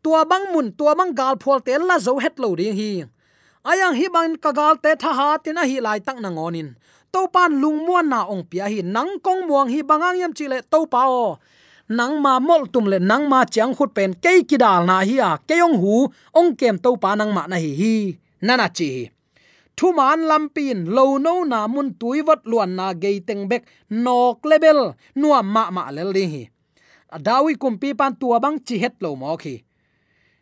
Tua 0.03 0.23
bang 0.23 0.45
mun 0.53 0.71
tua 0.71 0.95
bang 0.95 1.11
gal 1.19 1.35
phol 1.43 1.59
te 1.59 1.75
la 1.75 1.99
zo 1.99 2.15
het 2.23 2.39
lo 2.39 2.55
ding 2.55 2.75
hi. 2.79 3.03
Ayang 3.67 3.95
hi 3.99 4.07
bang 4.15 4.39
ka 4.43 4.51
gal 4.59 4.75
te 4.83 4.95
tha 5.01 5.11
ha 5.19 5.27
tina 5.43 5.67
hi 5.67 5.83
lai 5.83 5.99
tak 5.99 6.17
na 6.23 6.29
ngonin 6.31 6.69
to 7.11 7.27
pan 7.27 7.51
lung 7.61 7.79
muan 7.87 8.07
na 8.07 8.23
ong 8.23 8.43
pia 8.49 8.65
hi. 8.71 8.79
Nang 8.95 9.19
kong 9.25 9.41
muang 9.47 9.67
hi 9.73 9.79
bangang 9.89 10.17
yam 10.21 10.33
chile 10.37 10.63
to 10.71 10.79
pa 10.87 11.01
o. 11.03 11.35
Nang 11.91 12.23
ma 12.23 12.39
mol 12.39 12.63
tum 12.73 12.85
le 12.91 12.97
nang 12.99 13.27
ma 13.31 13.43
chiang 13.43 13.75
khut 13.75 13.91
pen 13.97 14.15
ke 14.23 14.47
ki 14.47 14.55
dal 14.63 14.87
na 14.87 15.03
hi 15.03 15.15
a. 15.19 15.31
Keyong 15.47 15.75
hu 15.81 16.07
ong 16.39 16.55
kem 16.59 16.79
to 16.79 16.95
pa 17.03 17.19
nang 17.19 17.31
ma 17.35 17.43
na 17.51 17.59
hi 17.59 17.71
hi. 17.81 17.95
Nana 18.47 18.67
chi 18.77 19.14
thu 19.77 19.93
man 19.93 20.19
lampin, 20.29 20.79
lo 20.95 21.17
no 21.17 21.43
na 21.43 21.67
mun 21.67 21.93
tuiwat 21.99 22.41
luan 22.49 22.71
na 22.79 22.93
ge 23.01 23.19
teng 23.27 23.47
bek, 23.49 23.63
nok 23.89 24.39
level 24.45 24.79
nuwa 25.19 25.39
ma 25.43 25.63
ma 25.75 25.91
lel 25.95 26.11
ding 26.15 26.31
hi. 26.35 26.43
Dawi 27.25 27.55
kumpi 27.61 27.89
pan 27.99 28.13
tua 28.19 28.39
bang 28.43 28.57
chi 28.65 28.75
het 28.83 28.95
lo 29.03 29.15
mo 29.15 29.37
khi. 29.37 29.55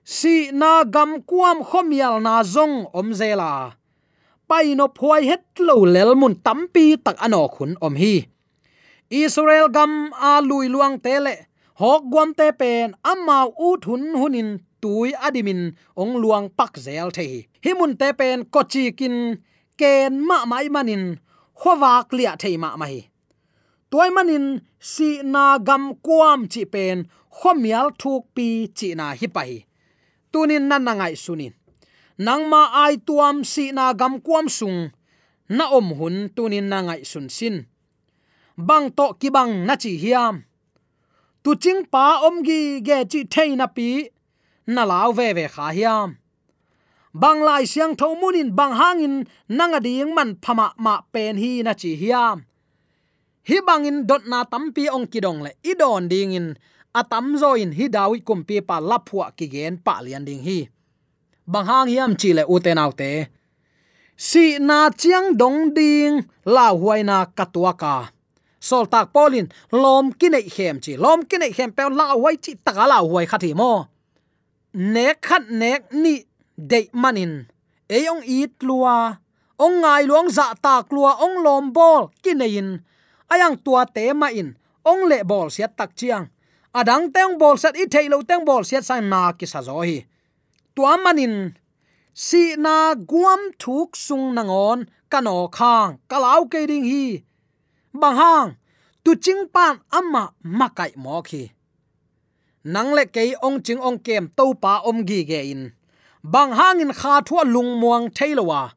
Si 0.03 0.51
na 0.51 0.83
gam 0.83 1.21
kuam 1.29 1.63
khomial 1.63 2.15
na 2.25 2.43
zong 2.43 2.75
om 2.93 3.13
zela 3.13 3.77
pai 4.47 4.75
no 4.75 4.85
phoi 4.97 5.23
het 5.29 5.45
lo 5.67 5.75
lel 5.85 6.11
mun 6.21 6.35
tampi 6.45 6.85
tak 7.05 7.17
ano 7.25 7.47
khun 7.55 7.71
om 7.85 7.95
hi. 7.95 8.15
Israel 9.09 9.67
gam 9.75 9.93
a 10.29 10.41
lui 10.41 10.67
luang 10.73 10.97
tele 11.05 11.35
hok 11.81 12.03
guam 12.11 12.29
te 12.37 12.47
pen 12.59 12.93
amma 13.11 13.37
u 13.67 13.69
thun 13.83 14.03
hunin 14.19 14.49
tui 14.83 15.09
adimin 15.27 15.61
ong 16.01 16.13
luang 16.21 16.47
pak 16.57 16.73
zel 16.85 17.09
the 17.17 17.27
hi 17.63 17.71
mun 17.79 17.93
te 17.99 18.07
pen 18.19 18.39
ko 18.53 18.61
chi 18.71 18.83
kin 18.99 19.15
ken 19.79 20.13
ma 20.27 20.37
mai 20.51 20.67
manin 20.75 21.03
khowak 21.59 22.07
lia 22.17 22.31
thei 22.41 22.55
ma 22.63 22.69
mai. 22.81 22.95
Toy 23.91 24.09
manin 24.15 24.45
si 24.91 25.09
na 25.33 25.45
gam 25.67 25.83
kwam 26.05 26.39
chi 26.53 26.61
pen 26.73 26.97
khomial 27.37 27.87
thuk 28.01 28.23
pi 28.35 28.47
chi 28.77 28.89
na 28.99 29.07
hi 29.19 29.27
pai. 29.35 29.51
Tunin 30.31 30.63
nan 30.69 30.83
nangai 30.87 31.15
sunin 31.23 31.53
nangma 32.25 32.61
ai 32.83 32.93
tuam 33.07 33.35
si 33.51 33.71
na 33.77 33.85
gam 33.99 34.13
kwam 34.25 34.45
sung, 34.57 34.79
na 35.49 35.65
om 35.77 35.87
hun 35.97 36.15
tunin 36.35 36.67
nangai 36.71 37.01
sun 37.11 37.27
sin. 37.37 37.55
Bang 38.57 38.91
to 38.97 39.05
ki 39.19 39.29
bang 39.35 39.53
na 39.67 39.73
chi 39.75 39.91
hiam. 40.03 40.35
Tu 41.43 41.51
ching 41.63 41.81
pa 41.93 42.05
om 42.27 42.35
gi 42.47 42.59
ge 42.87 42.97
chi 43.11 43.19
thei 43.33 43.49
na 43.55 43.67
pi 43.75 43.87
na 44.67 44.85
lao 44.85 45.11
ve 45.11 45.33
ve 45.33 45.47
kha 45.47 45.69
hiam 45.71 46.09
bang 47.13 47.45
lai 47.45 47.63
siang 47.69 47.93
tho 47.95 48.17
munin 48.17 48.49
bang 48.57 48.73
hangin 48.73 49.15
nanga 49.47 49.79
ding 49.79 50.17
man 50.17 50.33
phama 50.41 50.73
ma 50.77 51.01
pen 51.13 51.37
hi 51.37 51.61
na 51.61 51.73
chi 51.81 51.93
hiam. 52.01 52.37
Hi 53.47 53.57
bangin 53.67 54.07
dot 54.09 54.23
na 54.25 54.39
tampi 54.51 54.89
ong 54.89 55.05
kidong 55.11 55.45
le 55.45 55.51
idon 55.61 56.09
ding 56.09 56.33
in 56.33 56.47
atam 56.99 57.37
zo 57.37 57.53
in 57.53 57.71
hi 57.77 57.85
dawi 57.95 58.17
kumpi 58.27 58.65
pa 58.65 58.81
laphua 58.89 59.27
ki 59.37 59.45
gen 59.53 59.77
pa 59.85 60.01
lian 60.01 60.25
ding 60.25 60.41
hi. 60.47 60.59
Bang 61.45 61.67
hang 61.69 61.87
hiam 61.93 62.11
chi 62.19 62.29
le 62.33 62.43
uten 62.53 62.81
autte. 62.83 63.11
Si 64.17 64.57
na 64.57 64.89
chiang 64.89 65.37
dong 65.37 65.59
ding 65.77 66.25
la 66.55 66.73
huai 66.73 67.01
na 67.05 67.17
katwa 67.37 67.73
ka 67.77 67.95
sol 68.63 68.85
tak 68.87 69.11
polin, 69.13 69.47
lom 69.75 70.15
kinai 70.19 70.47
hem 70.55 70.79
chi, 70.79 70.93
lom 70.95 71.19
kinai 71.29 71.51
hem 71.57 71.71
pe 71.75 71.83
la 71.99 72.15
huai 72.15 72.35
chi 72.43 72.55
ta 72.65 72.71
la 72.87 72.97
huai 73.03 73.25
khathi 73.31 73.51
mo 73.53 73.92
nek 74.73 75.21
khat 75.21 75.43
nek 75.49 75.93
ni 75.93 76.25
de 76.57 76.89
manin. 76.93 77.45
Eyong 77.89 78.23
it 78.25 78.57
lua 78.61 79.23
ong 79.63 79.85
ngai 79.85 80.03
luang 80.09 80.29
za 80.29 80.53
ta 80.57 80.81
klua, 80.83 81.15
ong 81.23 81.45
lom 81.45 81.65
bol 81.71 82.09
kinein 82.23 82.81
ayang 83.31 83.57
tua 83.63 83.85
te 83.85 84.13
ma 84.13 84.27
in, 84.33 84.49
ong 84.83 85.07
le 85.09 85.23
bol 85.23 85.47
siat 85.53 85.77
tak 85.77 85.95
chiang. 85.95 86.25
Adang 86.73 87.13
teng 87.13 87.37
bol 87.37 87.55
sat 87.61 87.77
i 87.77 87.85
thailo 87.85 88.25
teng 88.25 88.43
bol 88.45 88.65
siat 88.65 88.83
sang 88.83 89.05
na 89.05 89.31
ki 89.37 89.45
sa 89.45 89.61
zo 89.61 89.85
hi. 89.85 90.01
Tua 90.73 90.97
manin, 90.97 91.53
si 92.13 92.57
na 92.57 92.97
guam 92.97 93.53
thuk 93.61 93.93
sung 93.93 94.33
nangon 94.33 94.89
kano 95.05 95.47
khang 95.53 96.01
kalau 96.09 96.49
ke 96.49 96.65
ding 96.65 96.85
hi. 96.85 97.21
Bang 97.93 98.17
hang, 98.17 98.49
tu 99.05 99.13
ching 99.13 99.45
pan 99.53 99.85
amma 99.93 100.33
makai 100.41 100.97
mo 100.97 101.21
khi 101.21 101.52
nang 102.63 102.93
le 102.93 103.05
kei 103.05 103.33
ong 103.41 103.61
ching 103.65 103.81
ong 103.87 103.99
kem 104.05 104.27
to 104.37 104.53
pa 104.53 104.81
om 104.89 105.05
gi 105.07 105.23
ge 105.29 105.41
in. 105.53 105.71
Bang 106.23 106.51
hangin 106.59 106.93
kha 106.99 107.21
thua 107.27 107.43
lung 107.43 107.79
muang 107.81 108.09
thailowa 108.17 108.71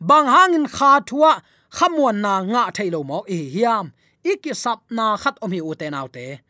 bang 0.00 0.26
hangin 0.26 0.66
kha 0.66 1.00
thua 1.02 1.42
khamuan 1.70 2.22
na 2.22 2.42
nga 2.42 2.70
thailo 2.70 3.02
mo 3.02 3.18
e 3.26 3.50
hiam. 3.54 3.92
Iki 4.24 4.54
sap 4.54 4.80
na 4.90 5.16
khat 5.16 5.36
om 5.42 5.52
hi 5.52 5.60
ute 5.60 5.86
autte. 5.90 6.40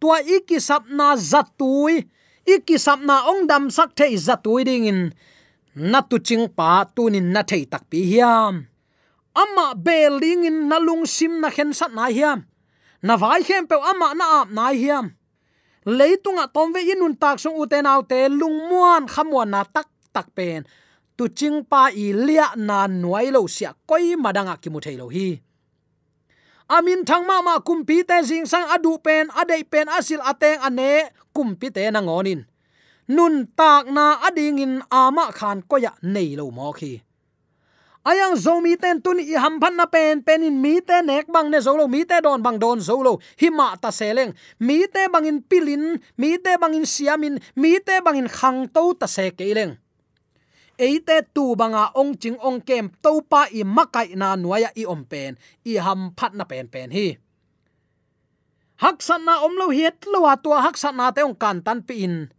Tua 0.00 0.20
iki 0.20 0.60
sap 0.60 0.84
na 0.88 1.16
zatui 1.16 2.08
iki 2.46 2.76
sap 2.78 3.00
na 3.00 3.24
ong 3.30 3.46
dam 3.46 3.70
sak 3.70 3.96
thei 3.96 4.16
zatui 4.16 4.64
ding 4.64 4.84
in. 4.84 5.00
Na 5.74 6.00
tu 6.00 6.18
ching 6.18 6.48
pa 6.48 6.84
tunin 6.84 7.32
na 7.32 7.42
thei 7.42 7.64
tak 7.64 7.88
pi 7.90 8.00
hiam. 8.10 8.66
Amma 9.36 9.74
beling 9.76 10.44
in 10.44 10.68
na 10.68 10.76
lung 10.78 11.06
sim 11.06 11.40
na 11.40 11.48
khen 11.50 11.72
sat 11.72 11.92
na 11.94 12.08
hiam. 12.08 12.44
Na 13.02 13.16
vai 13.16 13.42
khem 13.42 13.66
pe 13.70 13.76
amma 13.90 14.14
na 14.14 14.26
ap 14.42 14.48
na 14.50 14.72
hiam 14.72 15.19
leitunga 15.86 16.48
tomve 16.52 16.80
inun 16.82 17.16
tak 17.16 17.38
sung 17.40 17.56
uten 17.56 17.86
autte 17.86 18.28
lungmuan 18.28 19.06
khamwa 19.06 19.44
na 19.46 19.64
tak 19.64 19.88
tak 20.12 20.32
pen. 20.34 20.64
Tu 21.16 21.28
ching 21.36 21.64
pa 21.64 21.92
i 21.92 22.12
lia 22.12 22.56
na 22.56 22.88
nuai 22.88 23.28
lo 23.30 23.44
sia 23.46 23.76
koi 23.88 24.16
madanga 24.16 24.56
ki 24.56 24.68
mu 24.72 24.80
lo 25.00 25.06
hi. 25.08 25.40
Amin 26.70 27.04
thang 27.04 27.26
ma 27.26 27.42
ma 27.42 27.58
kumpi 27.60 28.06
te 28.08 28.22
jing 28.22 28.46
sang 28.46 28.66
adu 28.70 28.98
pen, 29.02 29.26
adei 29.34 29.66
pen 29.66 29.90
asil 29.90 30.22
ateng 30.22 30.62
ane, 30.62 31.10
kumpi 31.34 31.68
te 31.74 31.90
na 31.90 32.00
ngonin 32.00 32.46
nun 33.10 33.50
tak 33.58 33.90
na 33.90 34.22
ading 34.22 34.62
in 34.62 34.74
ama 34.86 35.34
khan 35.34 35.66
ko 35.66 35.82
ya 35.82 35.90
nei 36.06 36.38
lo 36.38 36.46
mo 36.54 36.70
khi 36.70 37.02
ayang 38.04 38.36
zomi 38.36 38.76
ten 38.76 39.02
tun 39.04 39.20
i 39.20 39.36
ham 39.36 39.60
phan 39.60 39.76
na 39.76 39.86
pen 39.86 40.22
pen 40.22 40.42
in 40.42 40.56
mi 40.62 40.80
te 40.80 41.02
nek 41.02 41.26
bang 41.28 41.50
ne 41.50 41.58
zolo 41.60 41.88
mi 41.88 42.04
te 42.04 42.20
don 42.20 42.42
bang 42.42 42.58
don 42.58 42.78
zolo 42.80 43.20
hima 43.40 43.76
ta 43.82 43.90
seleng 43.90 44.32
mi 44.58 44.86
te 44.86 45.08
bang 45.12 45.26
in 45.26 45.38
pilin, 45.42 46.00
mi 46.16 46.38
te 46.38 46.56
bang 46.60 46.74
in 46.74 46.86
siamin 46.86 47.38
mi 47.56 47.78
te 47.80 48.00
bang 48.04 48.16
in 48.16 48.28
khang 48.28 48.68
to 48.68 48.94
ta 48.94 49.06
se 49.06 49.30
keleng 49.30 49.76
eite 50.80 51.28
tu 51.36 51.52
banga 51.60 51.92
ong 51.92 52.16
ching 52.16 52.40
ong 52.40 52.64
kem, 52.64 52.88
to 53.04 53.20
pa 53.20 53.44
i 53.52 53.60
makai 53.60 54.16
na 54.16 54.32
nuaya 54.40 54.72
i 54.72 54.88
om 54.88 55.04
pen, 55.04 55.36
i 55.68 55.76
ham 55.76 56.16
phat 56.16 56.32
na 56.32 56.48
pen 56.48 56.72
pen 56.72 56.88
hi. 56.88 57.20
Hak 58.80 59.04
san 59.04 59.28
na 59.28 59.44
om 59.44 59.52
lo 59.60 59.68
hiet 59.68 60.08
lo 60.08 60.24
wa 60.24 60.40
to 60.40 60.56
hak 60.56 60.80
san 60.80 60.96
na 60.96 61.12
te 61.12 61.20
ong 61.20 61.36
kan 61.36 61.60
tan 61.60 61.84
pi 61.84 62.00
in 62.08 62.32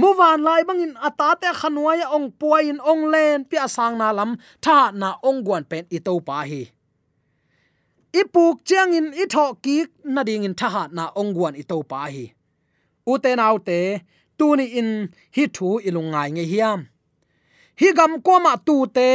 muwan 0.00 0.40
lai 0.46 0.62
bangin 0.68 0.92
atate 1.08 1.48
khanwaya 1.60 2.06
ong 2.16 2.28
puain 2.40 2.78
ong 2.90 3.02
len 3.12 3.38
pi 3.48 3.56
asang 3.66 3.96
na 4.00 4.08
lam, 4.18 4.30
tha 4.64 4.78
na 5.00 5.08
ong 5.28 5.40
guan 5.46 5.64
pen 5.70 5.84
i 5.96 5.98
to 6.06 6.14
pa 6.26 6.38
hi. 6.50 6.62
Ipuk 8.20 8.56
chiang 8.68 8.92
in 8.98 9.08
i 9.22 9.24
tho 9.34 9.44
ki 9.64 9.76
na 10.14 10.20
ding 10.28 10.44
in 10.48 10.54
tha 10.60 10.82
na 10.96 11.04
ong 11.20 11.32
guan 11.36 11.54
i 11.62 11.64
to 11.70 11.78
pa 11.90 12.00
hi. 12.12 12.26
U 13.10 13.12
te 13.24 13.30
nau 13.40 13.56
tu 14.38 14.46
ni 14.58 14.66
in 14.80 14.90
hi 15.36 15.44
thu 15.56 15.68
ilungai 15.88 16.28
nge 16.36 16.44
hiam. 16.52 16.80
Hi 17.80 17.88
gam 17.98 18.12
ko 18.26 18.34
ma 18.44 18.52
tu 18.66 18.76
te, 18.96 19.10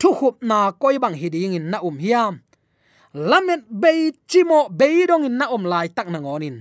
thu 0.00 0.08
khup 0.18 0.36
na 0.50 0.58
koi 0.82 0.96
bang 1.02 1.16
hi 1.20 1.28
ding 1.34 1.54
in 1.58 1.66
na 1.72 1.78
um 1.88 1.98
hiam. 2.04 2.34
Lamet 3.30 3.62
be 3.82 3.90
chimo 4.30 4.58
be 4.78 5.06
dong 5.10 5.24
in 5.28 5.38
na 5.38 5.46
om 5.54 5.64
lai 5.72 5.86
tak 5.96 6.06
na 6.12 6.18
ngonin 6.22 6.56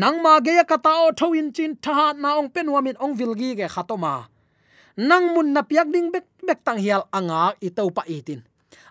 nang 0.00 0.16
ma 0.24 0.34
ge 0.46 0.54
ka 0.70 0.76
ta 0.84 0.92
o 1.04 1.06
tho 1.18 1.26
in 1.40 1.48
chin 1.56 1.72
tha 1.84 2.12
na 2.22 2.28
ong 2.40 2.50
pen 2.54 2.68
wa 2.74 2.80
min 2.86 2.96
ong 3.04 3.14
vilgi 3.18 3.50
ge 3.58 3.66
khatoma 3.74 4.14
nang 5.08 5.26
mun 5.32 5.48
na 5.54 5.60
piak 5.68 5.88
ding 5.94 6.08
bek 6.14 6.26
bek 6.46 6.60
tang 6.66 6.80
hial 6.84 7.02
anga 7.16 7.42
i 7.66 7.68
to 7.76 7.84
pa 7.96 8.02
itin 8.16 8.40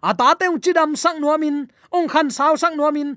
ata 0.09 0.27
te 0.39 0.45
ung 0.51 0.61
chidam 0.63 0.91
sang 1.03 1.17
nuamin 1.23 1.57
ong 1.95 2.07
khan 2.13 2.27
saw 2.37 2.53
sang 2.61 2.75
nuamin 2.79 3.09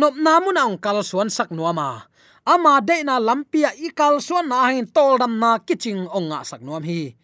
nop 0.00 0.14
namun 0.24 0.56
ong 0.64 0.76
kal 0.84 0.98
suan 1.10 1.28
sak 1.36 1.50
nuama 1.56 1.88
ama 2.44 2.80
de 2.88 2.96
na 3.06 3.18
lampia 3.28 3.70
i 3.86 3.88
kal 3.98 4.18
suan 4.26 4.46
na 4.50 4.66
hin 4.70 4.86
tol 4.86 5.18
dam 5.18 5.38
na 5.42 5.50
kiching 5.66 6.10
ong 6.10 6.26
nga 6.30 6.40
sak 6.42 6.60
nuam 6.66 6.82
hi. 6.82 7.14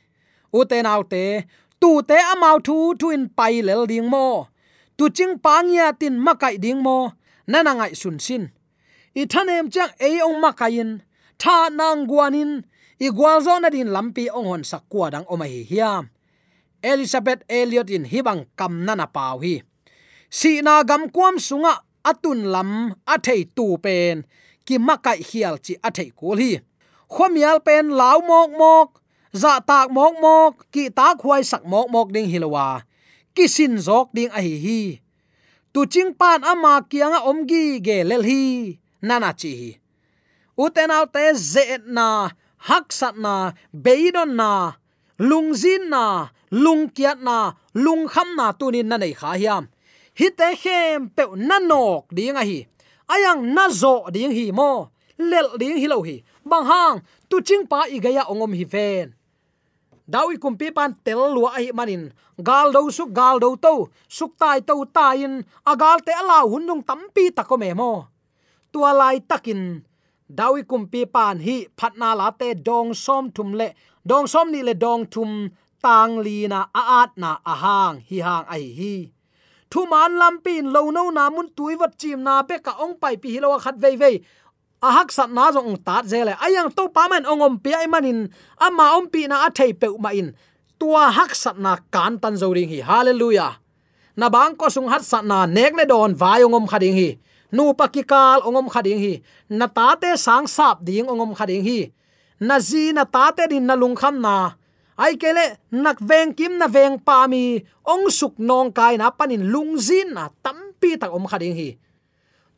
U 0.54 0.64
te 0.64 0.78
nau 0.82 1.02
te, 1.02 1.44
tu 1.80 1.90
te 2.08 2.16
amau 2.32 2.56
thu 2.66 2.94
thu 3.00 3.10
in 3.16 3.26
pai 3.28 3.62
lel 3.62 3.82
ding 3.90 4.08
mo. 4.08 4.46
Tu 4.96 5.04
ching 5.16 5.34
pangya 5.44 5.92
tin 6.00 6.14
makai 6.18 6.56
ding 6.58 6.80
mo. 6.86 6.98
Nana 7.50 7.72
ngai 7.74 7.94
sun 8.00 8.18
sin 8.18 8.42
i 9.20 9.24
thanem 9.32 9.66
chang 9.74 9.92
ei 10.06 10.16
ong 10.26 10.38
makayin 10.44 10.90
tha 11.42 11.56
nang 11.78 12.06
guanin. 12.10 12.52
I 12.98 13.08
gwal 13.14 13.38
zo 13.46 13.54
na 13.58 13.70
din 13.70 13.90
lampi 13.94 14.24
ong 14.26 14.46
hon 14.50 14.62
sak 14.70 14.84
dang 14.90 15.10
dang 15.12 15.26
omai 15.32 15.62
hiam. 15.70 16.10
Elizabeth 16.82 17.42
elliot 17.50 17.90
in 17.90 18.06
hibang 18.06 18.46
kam 18.58 18.86
na 18.86 18.94
na 18.94 19.06
pau 19.06 19.38
hi. 19.42 19.62
Si 20.30 20.62
na 20.66 20.82
gam 20.88 21.10
kwam 21.14 21.38
sunga 21.38 21.74
atun 22.10 22.50
lam 22.54 22.70
athei 23.06 23.42
tu 23.56 23.78
pen. 23.84 24.26
Ki 24.66 24.78
makai 24.78 25.22
hial 25.28 25.56
chi 25.64 25.74
athei 25.86 26.10
kul 26.18 26.38
hi. 26.42 26.52
Khomial 27.10 27.58
pen 27.66 27.94
law 27.98 28.18
mok 28.30 28.50
mok. 28.60 28.88
Za 29.40 29.52
tak 29.68 29.90
mok 29.96 30.14
mok. 30.24 30.52
Ki 30.74 30.90
ta 30.90 31.14
khwai 31.20 31.42
sak 31.50 31.62
mok 31.72 31.86
mok 31.94 32.08
ding 32.14 32.30
hilowa 32.30 32.82
ki 33.38 33.46
sin 33.46 33.78
zok 33.78 34.10
ding 34.10 34.34
a 34.34 34.40
hi 34.42 34.54
hi. 34.66 34.82
Tu 35.70 35.80
ching 35.86 36.10
pan 36.18 36.42
ama 36.42 36.82
kianga 36.90 37.22
omgi 37.30 37.78
ge 37.86 38.02
lel 38.02 38.26
hi 38.26 38.42
nana 39.02 39.30
chi 39.40 39.50
hi 39.60 39.70
uten 40.64 40.90
au 40.90 41.06
te 41.14 41.24
ze 41.34 41.64
na 41.96 42.06
hak 42.68 42.86
sat 42.98 43.14
na 43.24 43.52
beidon 43.84 44.30
na 44.40 44.50
lungzin 45.18 45.82
na 45.94 46.04
lungkiat 46.50 47.18
na 47.28 47.36
lung 47.74 48.04
kham 48.12 48.28
na 48.38 48.46
tunin 48.58 48.88
na 48.90 48.96
nei 49.02 49.14
kha 49.20 49.30
hiam 49.40 49.64
hi 50.18 50.26
te 50.38 50.48
khem 50.62 51.08
pe 51.16 51.24
nanok 51.48 52.02
ding 52.16 52.38
a 52.40 52.44
hi 52.50 52.58
ayang 53.08 53.56
na 53.56 53.64
zo 53.72 54.04
ding 54.12 54.32
hi 54.32 54.52
mo. 54.52 54.92
Lel 55.18 55.58
ding 55.58 55.74
hi 55.82 55.86
lo 55.90 55.98
hi 56.06 56.22
bang 56.46 56.64
hang 56.70 56.96
tu 57.28 57.42
ching 57.42 57.66
pa 57.66 57.90
i 57.90 57.98
gaya 57.98 58.22
ongom 58.30 58.54
hi 58.54 58.64
ven 58.64 59.06
dawi 60.06 60.38
kumpi 60.38 60.70
pan 60.70 60.94
tel 61.04 61.34
lua 61.34 61.50
ai 61.58 61.74
manin. 61.74 62.14
Gal 62.38 62.70
do 62.70 62.86
su 62.90 63.04
gal 63.10 63.42
do 63.42 63.58
to 63.58 63.90
suk 64.06 64.38
tai 64.38 64.62
to 64.62 64.74
tai 64.94 65.26
in 65.26 65.42
agal 65.66 65.98
te 66.06 66.12
ala 66.14 66.46
hunung 66.46 66.86
tampi 66.86 67.34
takome 67.34 67.74
mo 67.74 68.06
tua 68.72 68.92
lai 68.92 69.20
takin. 69.20 69.84
Dawi 70.38 70.62
kumpi 70.70 71.04
pan 71.14 71.40
hi 71.46 71.56
phatna 71.78 72.14
la 72.16 72.30
te 72.30 72.54
dong 72.54 72.94
som 72.94 73.30
thum 73.30 73.52
le, 73.52 73.68
dong 74.04 74.26
som 74.26 74.46
ni 74.52 74.60
le 74.62 74.74
dong 74.74 75.06
thum 75.12 75.50
tang 75.82 76.18
li 76.24 76.46
na 76.52 76.60
a 76.80 76.82
at 77.02 77.10
na 77.16 77.30
a 77.52 77.54
hang, 77.62 77.96
hi 78.08 78.18
hang 78.26 78.44
ai 78.54 78.66
hi 78.78 78.94
thu 79.70 79.84
man 79.86 80.16
lampin 80.16 80.72
lo 80.72 80.90
no 80.90 81.10
na 81.10 81.28
mun 81.30 81.48
tui 81.56 81.76
wat 81.76 81.92
chim 82.00 82.24
na 82.24 82.42
be 82.42 82.56
ka 82.66 82.72
ong 82.80 82.96
pai 83.00 83.16
pi 83.22 83.40
lo 83.40 83.58
khat 83.58 83.76
vei 83.76 83.96
vei. 83.96 84.16
A 84.80 84.88
hak 84.96 85.10
sat 85.10 85.30
na 85.36 85.50
jong 85.50 85.76
tat 85.86 86.04
zele 86.06 86.32
ayang 86.44 86.70
to 86.76 86.88
pa 86.88 87.08
man 87.10 87.24
ongom 87.26 87.58
pi 87.62 87.70
ai 87.74 87.86
manin. 87.86 88.30
Ama 88.66 88.96
om 88.96 89.06
pi 89.12 89.26
na 89.26 89.36
a 89.46 89.48
thei 89.50 89.72
pe 89.80 89.88
ma 90.04 90.10
in. 90.20 90.32
Tua 90.80 91.10
hak 91.10 91.34
sat 91.34 91.56
na 91.58 91.76
kan 91.94 92.14
tan 92.22 92.34
zo 92.40 92.48
ring 92.56 92.70
hi. 92.70 92.80
Hallelujah. 92.90 93.58
Na 94.16 94.26
bang 94.30 94.54
ko 94.56 94.68
sung 94.70 94.88
hat 94.88 95.04
sat 95.04 95.24
na 95.24 95.46
nek 95.46 95.72
le 95.78 95.84
don 95.84 96.14
vai 96.14 96.40
ongom 96.46 96.66
khading 96.70 96.96
hi 97.00 97.10
nu 97.52 97.72
pakikal 97.74 98.44
ongom 98.46 98.68
khading 98.68 99.00
hi. 99.00 99.14
Na 99.48 99.66
ta 99.66 99.96
te 100.00 100.16
sang 100.16 100.46
sap 100.46 100.84
ding 100.86 101.06
ongom 101.06 101.34
khading 101.38 101.64
hi. 101.64 101.90
Na 102.40 102.58
ji 102.60 102.92
na 102.92 103.04
ta 103.04 103.30
te 103.36 103.46
din 103.50 103.66
na 103.66 103.74
lung 103.74 103.96
kham 103.96 104.20
na. 104.20 104.54
Ai 104.98 105.14
kele, 105.14 105.56
nak 105.70 105.98
veng 106.00 106.34
kim 106.34 106.58
na 106.58 106.66
veng 106.66 106.98
pa 106.98 107.26
mi. 107.26 107.62
Ong 107.86 108.10
suk 108.10 108.34
nong 108.38 108.72
kai 108.72 108.96
na 108.98 109.10
panin 109.10 109.46
lung 109.52 109.78
zin 109.78 110.14
na 110.14 110.28
tampi 110.42 110.98
tak 111.00 111.14
om 111.14 111.26
khading 111.26 111.54
hi. 111.54 111.68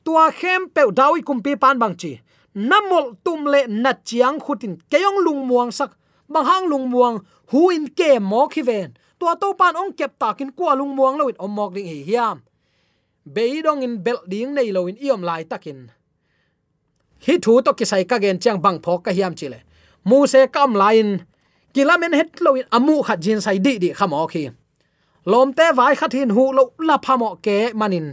Tua 0.04 0.30
khem 0.32 0.68
pe 0.74 0.82
dawi 0.98 1.20
kumpi 1.22 1.52
pan 1.56 1.78
bang 1.78 1.94
chi. 2.00 2.20
Namol 2.54 3.14
tum 3.24 3.44
le 3.52 3.66
na 3.68 3.92
chiang 3.92 4.40
khutin 4.40 4.74
keyong 4.90 5.18
lung 5.24 5.46
muang 5.48 5.70
sak. 5.70 5.90
Bang 6.30 6.46
hang 6.46 6.66
lung 6.70 6.90
muang, 6.90 7.18
hu 7.50 7.70
in 7.70 7.86
ke 7.90 8.18
mo 8.22 8.46
khi 8.46 8.62
ven. 8.62 8.94
Tua 9.18 9.34
to 9.34 9.52
pan 9.54 9.76
ong 9.76 9.92
kep 9.98 10.18
takin 10.18 10.50
kwa 10.56 10.74
lung 10.74 10.96
muang 10.96 11.18
lo 11.18 11.28
in 11.28 11.36
om 11.38 11.50
mok 11.50 11.74
ding 11.74 11.86
hi 11.86 12.02
hiam 12.08 12.40
beidong 13.34 13.82
in 13.86 14.02
bel 14.04 14.18
ding 14.32 14.54
nei 14.54 14.70
lo 14.72 14.86
in 14.90 14.96
iom 14.96 15.22
lai 15.22 15.42
takin. 15.44 15.90
Hi 17.26 17.34
thu 17.44 17.60
to 17.64 17.72
ki 17.78 17.84
sai 17.84 18.04
ka 18.10 18.16
gen 18.18 18.38
chang 18.42 18.58
bang 18.64 18.78
phok 18.84 19.00
ka 19.04 19.10
hiam 19.16 19.34
chile. 19.38 19.58
Mu 20.08 20.26
se 20.32 20.46
kam 20.54 20.74
lain 20.82 21.08
kilamen 21.74 22.12
het 22.18 22.40
lo 22.44 22.54
in 22.60 22.66
amu 22.76 23.02
khat 23.06 23.20
jin 23.24 23.40
sai 23.40 23.58
di 23.58 23.78
di 23.82 23.90
khamo 23.98 24.26
khi 24.32 24.44
lom 25.30 25.52
te 25.52 25.66
vai 25.78 25.94
khat 26.00 26.12
hin 26.12 26.30
hu 26.36 26.44
lo 26.56 26.64
la 26.88 26.96
phamo 27.04 27.30
ke 27.44 27.56
manin. 27.74 28.06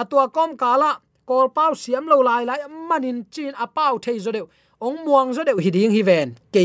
Atua 0.00 0.28
kom 0.36 0.50
kala 0.56 0.90
kol 1.28 1.48
pau 1.56 1.72
siam 1.82 2.04
lo 2.12 2.18
lai 2.28 2.42
lai 2.44 2.60
manin 2.88 3.18
chin 3.34 3.54
a 3.64 3.66
pau 3.66 3.98
thei 4.04 4.18
zo 4.24 4.30
deu. 4.36 4.46
Ong 4.86 4.98
muang 5.04 5.30
zo 5.36 5.42
deu 5.48 5.58
hi 5.64 5.70
ding 5.70 5.92
hi 5.96 6.02
ven. 6.02 6.28
Ke 6.54 6.62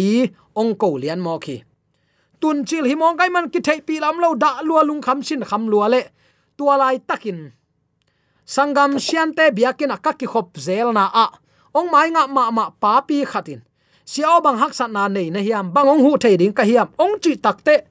ong 0.55 0.73
ko 0.81 0.89
lian 1.01 1.19
mo 1.19 1.39
khi 1.39 1.57
tun 2.41 2.65
chil 2.65 2.85
hi 2.85 2.95
mong 2.95 3.17
kai 3.17 3.29
man 3.29 3.49
ki 3.49 3.59
thei 3.67 3.79
pi 3.87 3.99
lam 3.99 4.17
lo 4.23 4.29
da 4.43 4.61
lua 4.67 4.81
lung 4.83 5.01
kham 5.01 5.23
sin 5.23 5.41
kham 5.49 5.67
lua 5.71 5.87
le. 5.93 6.01
Tua 6.57 6.77
lai 6.77 6.97
takin 7.09 7.39
sangam 8.47 8.95
siante 8.95 9.51
biakin 9.51 9.91
akak 9.91 10.23
ki 10.23 10.27
khop 10.31 10.55
zel 10.55 10.95
na 10.95 11.11
a. 11.11 11.27
Ong 11.75 11.91
mai 11.91 12.09
nga 12.15 12.23
ma 12.31 12.47
ma 12.49 12.71
pa 12.71 13.03
pi 13.03 13.27
khatin. 13.27 13.61
Siao 14.07 14.39
bang 14.39 14.55
hak 14.55 14.71
sat 14.71 14.87
na 14.87 15.11
nei 15.11 15.27
na 15.27 15.43
hiam, 15.43 15.67
bang 15.75 15.87
ong 15.91 15.99
hu 15.99 16.15
thei 16.15 16.39
ding 16.39 16.55
ka 16.55 16.63
hiam, 16.63 16.87
ong 16.95 17.19
chi 17.19 17.35
takte 17.35 17.83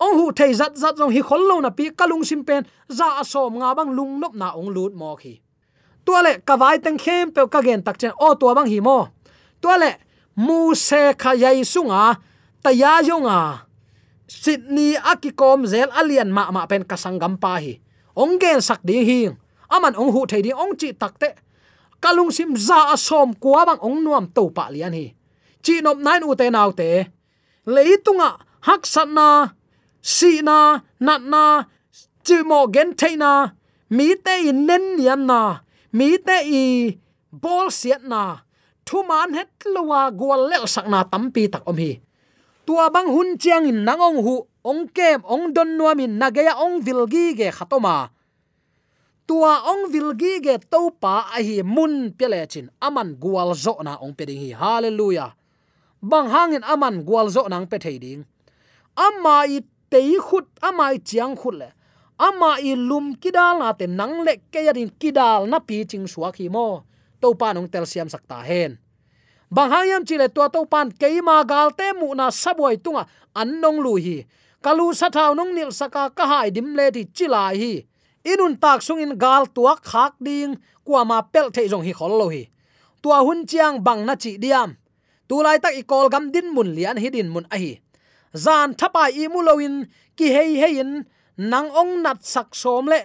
ong 0.00 0.14
hu 0.18 0.26
thei 0.32 0.54
zat 0.54 0.72
zat 0.78 0.96
jong 0.96 1.12
hi 1.12 1.20
khol 1.20 1.42
lo 1.44 1.60
na 1.60 1.70
pi 1.74 1.90
kalung 1.90 2.24
sim 2.24 2.46
pen, 2.48 2.64
za 2.88 3.20
asom 3.20 3.58
nga 3.60 3.74
bang 3.76 3.90
lung 3.92 4.16
nop 4.22 4.34
na 4.34 4.54
ong 4.56 4.70
lut 4.72 4.94
mo 4.94 5.12
khi. 5.20 5.36
Tuale 6.06 6.40
kawai 6.40 6.80
teng 6.80 6.96
khem 6.96 7.28
pe 7.34 7.44
ka 7.52 7.60
gen 7.60 7.82
tak 7.84 8.00
chen, 8.00 8.14
o 8.16 8.32
tua 8.38 8.56
bang 8.56 8.70
hi 8.70 8.80
mo. 8.80 9.12
Tuale, 9.60 10.00
mu 10.38 10.72
se 10.72 11.12
kha 11.12 11.34
yai 11.34 11.60
sunga 11.66 12.16
ta 12.62 12.70
ya 12.70 13.02
yonga 13.02 13.68
sydney 14.28 14.96
akikom 14.96 15.66
zel 15.66 15.90
alian 15.92 16.30
ma 16.32 16.48
ma 16.54 16.64
pen 16.70 16.88
kasangam 16.88 17.36
pa 17.36 17.58
hi. 17.60 17.82
Ong 18.16 18.38
gen 18.40 18.62
sak 18.62 18.80
ding 18.86 19.04
hing 19.04 19.36
aman 19.74 19.94
ong 20.00 20.12
hu 20.14 20.20
thei 20.30 20.42
ding 20.44 20.58
ong 20.62 20.74
chi 20.80 20.88
takte 20.92 21.30
kalung 22.02 22.32
sim 22.36 22.54
za 22.56 22.94
asom 22.94 23.34
kwa 23.42 23.66
bang 23.68 23.80
ong 23.86 23.98
nuam 24.04 24.26
to 24.36 24.50
pa 24.56 24.64
lian 24.74 24.94
hi. 24.98 25.06
Chi 25.64 25.74
nop 25.84 25.98
nine 26.06 26.24
u 26.24 26.34
te 26.38 26.46
nau 26.50 26.70
te. 26.78 26.90
Leitunga 27.74 28.30
hak 28.66 28.82
satna 28.86 29.28
si 30.00 30.40
na, 30.48 30.80
nat 31.06 31.22
na, 31.32 31.44
chi 32.26 32.36
mo 32.50 32.66
gen 32.74 32.90
theina 32.98 33.32
mi 33.96 34.14
te 34.24 34.34
in 34.50 34.66
nen 34.68 34.84
yan 35.06 35.22
na, 35.30 35.40
mi 35.92 36.08
te 36.26 36.36
i 36.44 36.64
bol 37.42 37.68
siat 37.78 38.02
na, 38.12 38.22
thu 38.86 39.02
man 39.08 39.34
het 39.36 39.52
lowa 39.74 40.08
gwal 40.18 40.42
lel 40.50 40.64
sakna 40.74 41.04
tampi 41.12 41.48
tak 41.52 41.64
om 41.70 41.76
hi. 41.76 41.92
Tua 42.66 42.92
bang 42.94 43.08
hun 43.08 43.40
chiang 43.40 43.64
in 43.70 43.80
nangong 43.84 44.20
hu, 44.24 44.34
ong 44.70 44.82
kem, 44.96 45.24
ong 45.24 45.52
don 45.56 45.70
nuamin 45.76 46.20
nagaya 46.20 46.52
ong 46.60 46.84
vilgi 46.84 47.26
ge 47.38 47.48
khatoma 47.52 48.12
tua 49.28 49.60
ong 49.68 49.92
vilgi 49.92 50.40
ge 50.40 50.56
to 50.72 50.88
pa 50.96 51.28
a 51.36 51.44
hi 51.44 51.60
mun 51.60 52.16
pele 52.16 52.40
chin. 52.48 52.72
Aman 52.80 53.20
gwal 53.20 53.52
zo 53.52 53.76
na 53.84 54.00
ong 54.00 54.16
pe 54.16 54.24
ding 54.24 54.40
hi. 54.40 54.56
Hallelujah. 54.56 55.36
Bang 56.00 56.32
hangin 56.32 56.64
aman 56.64 57.04
gwal 57.04 57.28
zo 57.28 57.44
nang 57.44 57.68
pe 57.68 57.76
thei 57.76 58.00
ding. 58.00 58.24
Amma 58.96 59.44
i 59.44 59.60
tei 59.92 60.16
khut 60.16 60.48
amma 60.64 60.96
i 60.96 60.98
chiang 61.04 61.36
khut 61.36 61.60
le. 61.60 61.68
Amma 62.16 62.56
i 62.64 62.72
lum 62.72 63.14
kidal 63.20 63.60
na 63.60 63.76
te 63.76 63.86
nang 63.86 64.24
le 64.24 64.40
ke 64.48 64.64
yarin 64.64 64.88
kidal 64.96 65.44
na 65.44 65.60
pi 65.60 65.84
ching 65.84 66.08
suak 66.08 66.40
hi 66.40 66.48
mo. 66.48 66.88
To 67.20 67.36
pa 67.36 67.52
nong 67.52 67.68
tel 67.68 67.84
siam 67.84 68.08
sakta 68.08 68.40
hen. 68.40 68.80
Bang 69.52 69.68
hangyam 69.68 70.08
chile 70.08 70.32
to 70.32 70.40
to 70.48 70.64
pan 70.64 70.88
keima 70.88 71.44
gal 71.44 71.68
te 71.76 71.92
mu 71.92 72.16
na 72.16 72.32
saboi 72.32 72.80
tunga 72.80 73.04
annong 73.36 73.78
lu 73.84 74.00
hi. 74.00 74.24
Kalu 74.64 74.96
sa 74.96 75.12
thau 75.12 75.36
nong 75.36 75.52
nil 75.52 75.70
saka 75.70 76.10
ka 76.16 76.24
hai 76.24 76.48
dim 76.50 76.72
le 76.72 76.88
di 76.90 77.04
chila 77.04 77.52
hi 77.52 77.84
inun 78.32 78.54
tak 78.62 78.82
sung 78.86 79.00
in 79.00 79.16
gal 79.18 79.46
tua 79.46 79.74
khak 79.88 80.14
ding 80.20 80.56
kwa 80.84 81.04
ma 81.04 81.18
pel 81.22 81.50
the 81.50 81.68
jong 81.68 81.84
hi 81.84 81.92
khol 81.92 82.14
lo 82.20 82.28
hi. 82.28 82.44
Tua 83.02 83.18
hun 83.26 83.46
chiang 83.46 83.84
bang 83.86 84.06
na 84.06 84.14
chi 84.16 84.38
diam. 84.42 84.76
Tu 85.28 85.36
lai 85.42 85.58
tak 85.58 85.74
i 85.80 85.82
kol 85.82 86.08
gam 86.08 86.32
din 86.32 86.48
mun 86.54 86.74
lian 86.76 86.96
hi 86.96 87.08
din 87.10 87.28
mun 87.28 87.46
a 87.50 87.56
hi. 87.58 87.72
Zan 88.44 88.74
thapa 88.78 89.04
i 89.12 89.28
mu 89.28 89.40
loin 89.42 89.86
ki 90.16 90.26
hei 90.36 90.56
hei 90.62 90.80
in, 90.82 91.04
nang 91.36 91.68
ong 91.70 92.02
nat 92.02 92.24
sak 92.24 92.54
som 92.54 92.86
le 92.92 93.00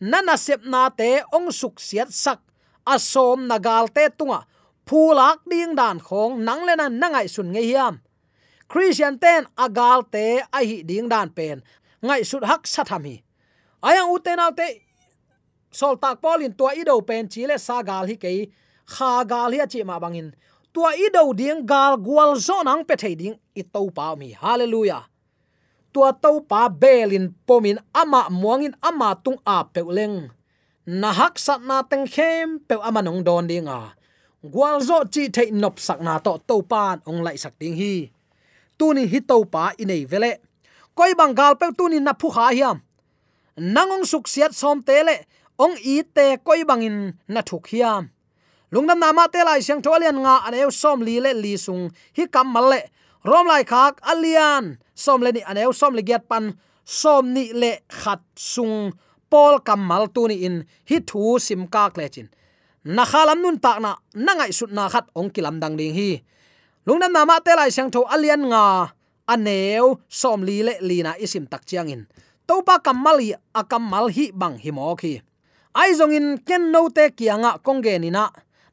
nana 0.00 0.36
sep 0.36 0.60
na 0.64 0.88
te 0.90 1.22
ong 1.36 1.48
suk 1.52 1.80
siat 1.80 2.10
sak. 2.10 2.40
Asom 2.86 3.46
nagal 3.50 3.86
te 3.94 4.08
tunga, 4.18 4.40
phulak 4.86 5.38
ding 5.50 5.74
dan 5.76 5.98
khong 6.00 6.44
nang 6.46 6.64
le 6.66 6.74
na 6.76 6.86
nangai 6.88 7.28
sun 7.28 7.52
nge 7.52 7.62
hiam. 7.68 7.94
Christian 8.68 9.18
ten 9.18 9.46
agal 9.56 10.02
te 10.12 10.40
a 10.40 10.60
hi 10.68 10.82
ding 10.82 11.08
dan 11.08 11.30
pen. 11.30 11.62
Ngai 12.02 12.22
sut 12.24 12.44
hak 12.44 12.62
sathami 12.66 13.16
hi 13.16 13.27
ayang 13.82 14.10
uten 14.14 14.38
autte 14.42 14.82
sol 15.70 15.94
tak 16.00 16.18
polin 16.22 16.52
tua 16.52 16.74
ido 16.74 16.98
pen 17.04 17.28
chile 17.28 17.58
sa 17.58 17.82
gal 17.82 18.08
hi 18.08 18.16
ke 18.16 18.50
kha 18.88 19.24
gal 19.28 19.52
hi 19.52 19.60
chi 19.68 19.84
ma 19.84 20.00
bangin. 20.00 20.32
Tua 20.72 20.92
ido 20.96 21.32
ding 21.32 21.64
gal 21.66 21.96
gwal 21.96 22.36
zo 22.36 22.62
nang 22.62 22.84
pe 22.84 22.94
thei 22.96 23.14
ding 23.14 23.36
i 23.56 23.62
to 23.62 23.82
pa 23.90 24.14
mi. 24.18 24.32
Hallelujah. 24.32 25.04
Tua 25.92 26.12
to 26.12 26.40
pa 26.50 26.68
belin 26.68 27.34
pomin 27.46 27.78
ama 27.92 28.28
muangin 28.30 28.74
ama 28.84 29.16
tung 29.24 29.40
a 29.44 29.64
peuleng 29.64 30.28
na 30.86 31.10
hak 31.12 31.36
sat 31.36 31.60
na 31.64 31.84
teng 31.84 32.06
khem 32.08 32.60
pe 32.68 32.74
ama 32.88 33.00
nong 33.02 33.24
don 33.24 33.48
dinga. 33.48 33.96
Gwal 34.44 34.80
zo 34.88 35.04
chi 35.12 35.28
thei 35.28 35.50
nop 35.50 35.76
sak 35.76 36.00
na 36.00 36.20
to 36.22 36.38
to 36.48 36.62
pan 36.62 37.00
ong 37.08 37.20
lai 37.26 37.36
sak 37.36 37.54
ding 37.60 37.76
hi. 37.76 38.08
Tuni 38.78 39.04
hi 39.10 39.20
to 39.20 39.36
pa 39.52 39.72
inei 39.82 40.06
vele. 40.06 40.32
Koi 40.96 41.12
bangal 41.18 41.58
pe 41.60 41.66
tuni 41.78 41.98
na 42.00 42.12
phu 42.20 42.28
kha 42.30 42.46
hiam. 42.56 42.78
Nangong 43.58 44.06
suk 44.06 44.30
siat 44.30 44.54
som 44.54 44.82
tele 44.86 45.26
ong 45.58 45.74
i 45.82 46.06
te 46.06 46.38
koi 46.46 46.62
bangin 46.62 47.18
na 47.26 47.42
thuk 47.42 47.66
hiam 47.74 48.14
lungnam 48.70 48.98
nama 49.02 49.26
te 49.32 49.42
lai 49.42 49.60
siang 49.64 49.82
tholian 49.82 50.18
nga 50.22 50.46
aneu 50.46 50.70
som 50.70 51.02
li 51.02 51.18
le 51.18 51.34
li 51.34 51.58
sung 51.58 51.90
hi 52.16 52.24
kam 52.30 52.48
mal 52.54 52.70
le 52.70 52.80
rom 53.26 53.46
lai 53.50 53.64
khak 53.66 53.98
alian 54.06 54.78
som 54.94 55.18
le 55.24 55.30
ni 55.34 55.42
aneu 55.42 55.72
som 55.74 55.92
le 55.96 56.02
giat 56.06 56.24
pan 56.30 56.54
som 56.84 57.24
ni 57.34 57.50
le 57.52 57.82
khat 57.88 58.22
sung 58.38 58.94
pol 59.32 59.58
kam 59.66 59.80
mal 59.82 60.06
tu 60.14 60.28
ni 60.30 60.46
in 60.46 60.56
hi 60.88 60.96
thu 61.08 61.36
sim 61.42 61.66
kak 61.74 61.98
le 61.98 62.06
chin 62.14 62.28
na 62.84 63.02
khalam 63.02 63.42
nun 63.42 63.58
tak 63.64 63.78
na 63.82 63.90
nangai 64.14 64.52
sut 64.58 64.70
na 64.70 64.86
khat 64.92 65.06
ong 65.18 65.30
kilam 65.34 65.56
dang 65.62 65.74
ding 65.74 65.94
hi 65.98 66.10
lungnam 66.86 67.12
nama 67.12 67.42
te 67.44 67.52
lai 67.58 67.70
siang 67.74 67.90
tho 67.90 68.06
alian 68.14 68.42
nga 68.52 68.64
aneu 69.32 69.98
som 70.08 70.40
li 70.48 70.62
le 70.66 70.74
li 70.88 71.02
na 71.02 71.12
isim 71.24 71.44
tak 71.50 71.66
chiang 71.68 71.90
in 71.90 72.02
topa 72.48 72.80
kamali 72.80 73.36
akamal 73.60 74.08
hi 74.16 74.32
bang 74.40 74.56
hi 74.62 74.70
mo 74.72 74.96
khi 75.00 75.14
ai 75.80 75.90
zong 75.98 76.16
in 76.18 76.28
ken 76.48 76.72
no 76.72 76.88
te 76.96 77.04
kianga 77.18 77.50
kongge 77.66 77.94
ni 78.00 78.10
na 78.10 78.24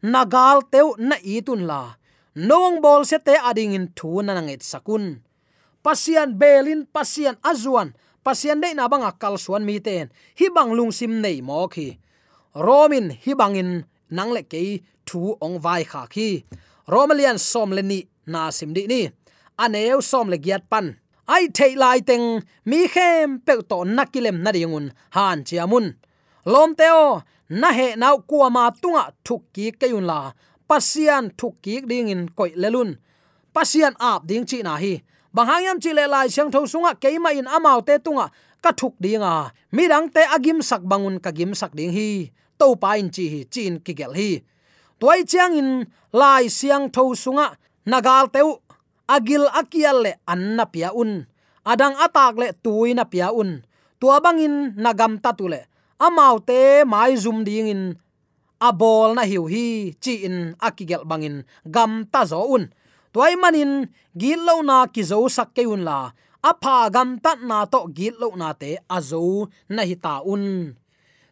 nagal 0.05 0.61
teu 0.69 0.93
na 1.01 1.17
itun 1.21 1.65
la. 1.65 1.97
Nong 2.35 2.83
bol 2.83 3.07
se 3.07 3.17
te 3.17 3.35
ading 3.49 3.73
in 3.77 3.88
thu 3.97 4.21
na 4.21 4.35
nangit 4.35 4.61
sakun. 4.61 5.23
Pasian 5.85 6.35
belin, 6.35 6.83
pasian 6.95 7.38
azuan, 7.41 7.95
pasian 8.25 8.59
de 8.61 8.73
na 8.73 8.89
banga 8.91 9.11
kal 9.21 9.38
suan 9.38 9.63
mi 9.65 9.79
ten 9.79 10.09
hi 10.39 10.45
bang 10.55 10.71
lung 10.77 10.91
sim 10.91 11.21
nei 11.23 11.39
mo 11.47 11.67
khi 11.73 11.88
romin 12.65 13.07
hi 13.23 13.31
bangin 13.39 13.71
nang 14.15 14.31
le 14.35 14.41
ke 14.51 14.61
thu 15.07 15.38
ong 15.45 15.57
vai 15.63 15.83
kha 15.91 16.01
khi 16.13 16.29
romalian 16.93 17.38
som 17.39 17.69
le 17.75 17.81
ni 17.81 17.99
na 18.25 18.51
sim 18.57 18.73
di 18.75 18.83
ni. 18.91 19.01
Aneu 19.63 20.01
som 20.01 20.27
le 20.27 20.38
giat 20.45 20.63
pan 20.71 20.99
ai 21.27 21.47
thei 21.57 21.73
lai 21.75 21.99
teng, 22.09 22.27
mi 22.69 22.88
khem 22.93 23.39
pe 23.45 23.53
to 23.69 23.77
nakilem 23.95 24.38
na 24.43 24.51
dingun 24.55 24.88
han 25.15 25.43
chiamun 25.47 25.85
lom 26.45 26.75
teo 26.79 27.21
na 27.49 27.71
he 27.77 27.95
nau 27.95 28.17
kwa 28.29 28.49
ma 28.49 28.63
tunga 28.81 29.03
thuk 29.25 29.43
ki 29.53 29.71
kayun 29.79 30.05
la. 30.11 30.19
Pasian 30.69 31.29
thuk 31.38 31.55
ki 31.61 31.81
ding 31.81 32.09
in 32.09 32.29
koi 32.38 32.51
lelun 32.61 32.97
pasian 33.53 33.93
ap 33.99 34.21
ding 34.29 34.45
chi 34.49 34.61
na 34.61 34.73
hi. 34.83 34.93
Banghayam 35.35 35.77
chile 35.83 36.07
lai 36.07 36.27
chang 36.35 36.51
tho 36.51 36.65
sunga 36.65 36.91
keima 37.01 37.29
in 37.39 37.45
amau 37.45 37.79
te 37.88 37.97
tunga 38.05 38.25
ka 38.63 38.71
thuk 38.79 38.95
dinga 39.03 39.51
midang 39.75 40.07
te 40.13 40.21
agim 40.35 40.59
sak 40.61 40.81
bangun 40.81 41.21
ka 41.23 41.31
gim 41.38 41.53
sak 41.53 41.71
ding 41.77 41.93
hi. 41.97 42.31
To 42.59 42.75
pa 42.75 42.95
in 43.01 43.09
chi 43.15 43.25
hi, 43.33 43.39
chin 43.53 43.79
ki 43.85 43.93
gel 43.93 44.13
hi. 44.19 44.41
Toy 44.99 45.23
chiang 45.29 45.53
in 45.61 45.69
lai 46.13 46.47
siang 46.47 46.89
tho 46.95 47.13
sunga 47.23 47.47
nagal 47.85 48.25
teu 48.33 48.49
agil 49.08 49.46
akial 49.54 49.98
le 50.06 50.12
anna 50.26 50.65
pia 50.65 50.89
un. 50.94 51.26
Adang 51.65 51.98
atak 51.98 52.36
le 52.41 52.48
tuina 52.63 53.06
pia 53.06 53.34
un. 53.34 53.62
Tua 54.00 54.20
bangin 54.22 54.76
nagam 54.76 55.18
tatule 55.24 55.65
amau 56.00 56.39
te 56.44 56.84
mai 56.84 57.15
zum 57.15 57.44
ding 57.48 57.70
in. 57.72 57.84
Abol 58.60 59.15
na 59.15 59.24
hiu 59.28 59.46
hi 59.52 59.96
chi 60.04 60.24
in 60.28 60.56
akigel 60.68 61.04
bangin 61.10 61.44
gam 61.76 61.91
ta 62.12 62.22
zo 62.26 62.39
un. 62.56 62.63
Toy 63.13 63.36
manin 63.39 63.88
gil 64.20 64.41
lo 64.48 64.60
na 64.63 64.88
ki 64.94 65.04
zo 65.04 65.28
sak 65.28 65.50
ke 65.56 65.63
un 65.68 65.84
la. 65.88 66.12
Apha 66.44 66.89
gam 66.94 67.10
ta 67.24 67.32
na 67.50 67.65
to 67.65 67.80
gil 67.98 68.15
lo 68.22 68.28
na 68.36 68.54
te 68.62 68.70
azo 68.98 69.48
na 69.76 69.82
hi 69.89 69.96
ta 69.96 70.13
un. 70.34 70.76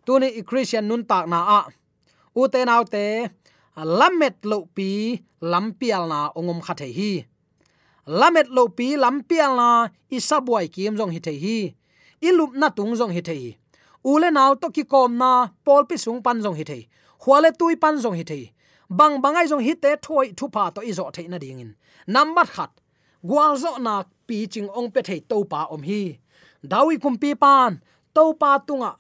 Tuni 0.06 0.28
christian 0.48 0.88
nun 0.88 1.04
tak 1.08 1.26
na 1.32 1.40
a. 1.60 1.62
U 2.36 2.42
te 2.52 2.60
nau 2.66 2.84
te, 2.94 3.30
lamet 4.00 4.36
lo 4.50 4.58
pi 4.76 5.22
lampial 5.52 6.04
na 6.12 6.20
ongom 6.38 6.60
khathe 6.66 6.88
hi 6.98 7.12
lamet 8.08 8.48
lo 8.50 8.68
pi 8.68 8.96
lampial 8.98 9.56
na 9.56 9.90
isabuai 10.12 10.68
kim 10.68 10.96
jong 10.96 11.12
hi 11.12 11.20
the 11.20 11.34
hi. 11.44 11.76
Ilup 12.22 12.56
na 12.56 12.70
tung 12.70 12.96
jong 12.96 13.14
hi 13.14 13.22
the 13.22 13.34
hi. 13.34 13.58
Ule 14.04 14.32
naw 14.32 14.56
to 14.56 14.70
ki 14.70 14.84
kom 14.84 15.18
na 15.18 15.48
pol 15.66 15.86
pi 15.86 15.96
sung 15.96 16.22
pan 16.22 16.42
jong 16.44 16.56
hi 16.56 16.64
the 16.64 16.80
khwale 17.22 17.50
tui 17.58 17.76
pan 17.76 17.96
jong 18.04 18.16
hi 18.16 18.24
the 18.24 18.52
bang 18.90 19.22
bangai 19.24 19.48
jong 19.48 19.64
hi 19.64 19.74
te 19.74 19.96
thoi 20.06 20.34
thu 20.38 20.50
pa 20.50 20.70
to 20.70 20.82
izo 20.82 21.12
the 21.16 21.28
na 21.28 21.38
ding 21.38 21.60
in. 21.60 21.76
Number 22.08 22.46
khat. 22.46 22.72
Gwal 23.24 23.56
zo 23.56 23.78
na 23.80 24.04
pi 24.28 24.48
ching 24.48 24.70
ong 24.70 24.92
pe 24.92 25.02
thei 25.02 25.20
to 25.20 25.44
pa 25.46 25.68
om 25.72 25.84
hi. 25.84 26.20
Dawi 26.72 27.00
kum 27.02 27.16
pi 27.18 27.36
pan. 27.36 27.80
To 28.16 28.34
pa 28.34 28.60
tunga. 28.68 28.92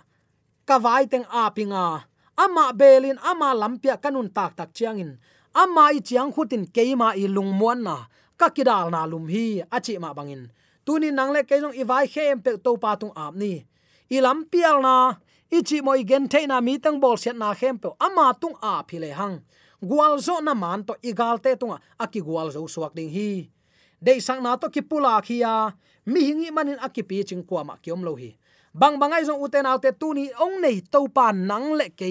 Kawai 0.68 1.04
teng 1.12 1.28
a 1.30 1.52
pinga 1.52 2.08
ama 2.38 2.74
belin, 2.74 3.20
ama 3.22 3.54
lampia 3.54 3.98
kanun 4.02 4.30
tak 4.34 4.58
tak 4.58 4.74
chiangin 4.74 5.22
ama 5.54 5.94
i 5.94 6.02
chiang 6.02 6.34
khutin 6.34 6.66
keima 6.66 7.13
i 7.13 7.28
lungmuan 7.28 7.84
na 7.84 8.10
ka 8.39 8.48
kidal 8.50 8.89
na 8.91 9.06
lum 9.06 9.28
hi 9.34 9.63
achi 9.72 9.98
ma 10.04 10.13
bangin 10.17 10.50
tuni 10.86 11.10
nangle 11.12 11.41
ke 11.50 11.56
jong 11.62 11.76
iwai 11.82 12.06
khem 12.13 12.39
pe 12.43 12.52
to 12.63 12.72
pa 12.78 12.96
tung 12.96 13.13
ap 13.15 13.34
ni. 13.36 13.63
Ilam 14.12 14.46
pial 14.52 14.78
na 14.82 15.15
ichi 15.52 15.82
moi 15.82 16.04
gen 16.04 16.28
the 16.28 16.46
na 16.48 16.60
mi 16.62 16.78
tang 16.78 17.00
bol 17.00 17.17
set 17.17 17.36
na 17.36 17.54
khem 17.54 17.78
pe 17.78 17.89
ama 18.00 18.36
tung 18.41 18.56
a 18.62 18.84
phile 18.84 19.12
hang 19.19 19.41
gwal 19.82 20.19
zo 20.19 20.39
na 20.39 20.54
man 20.54 20.84
to 20.84 20.93
igal 21.04 21.38
te 21.43 21.56
tunga 21.56 21.78
aki 22.00 22.19
gwal 22.22 22.52
zo 22.52 22.67
suak 22.67 22.93
ding 22.96 23.10
hi. 23.10 23.50
Dei 24.04 24.19
sang 24.19 24.43
na 24.43 24.56
to 24.56 24.67
ki 24.69 24.82
pula 24.82 25.22
khia 25.24 25.74
mi 26.06 26.19
hingi 26.28 26.50
manin 26.52 26.80
akipi 26.86 27.24
ching 27.24 27.43
kwa 27.48 27.63
ma 27.63 27.76
kiom 27.84 28.04
lo 28.04 28.15
hi 28.15 28.36
bang 28.74 28.96
bangai 29.02 29.24
zong 29.28 29.42
uten 29.46 29.70
autte 29.70 29.92
tu 30.02 30.14
ni 30.18 30.26
ong 30.46 30.56
nei 30.64 30.82
to 30.94 31.06
pa 31.16 31.32
nang 31.32 31.68
le 31.80 31.88
ke 32.00 32.10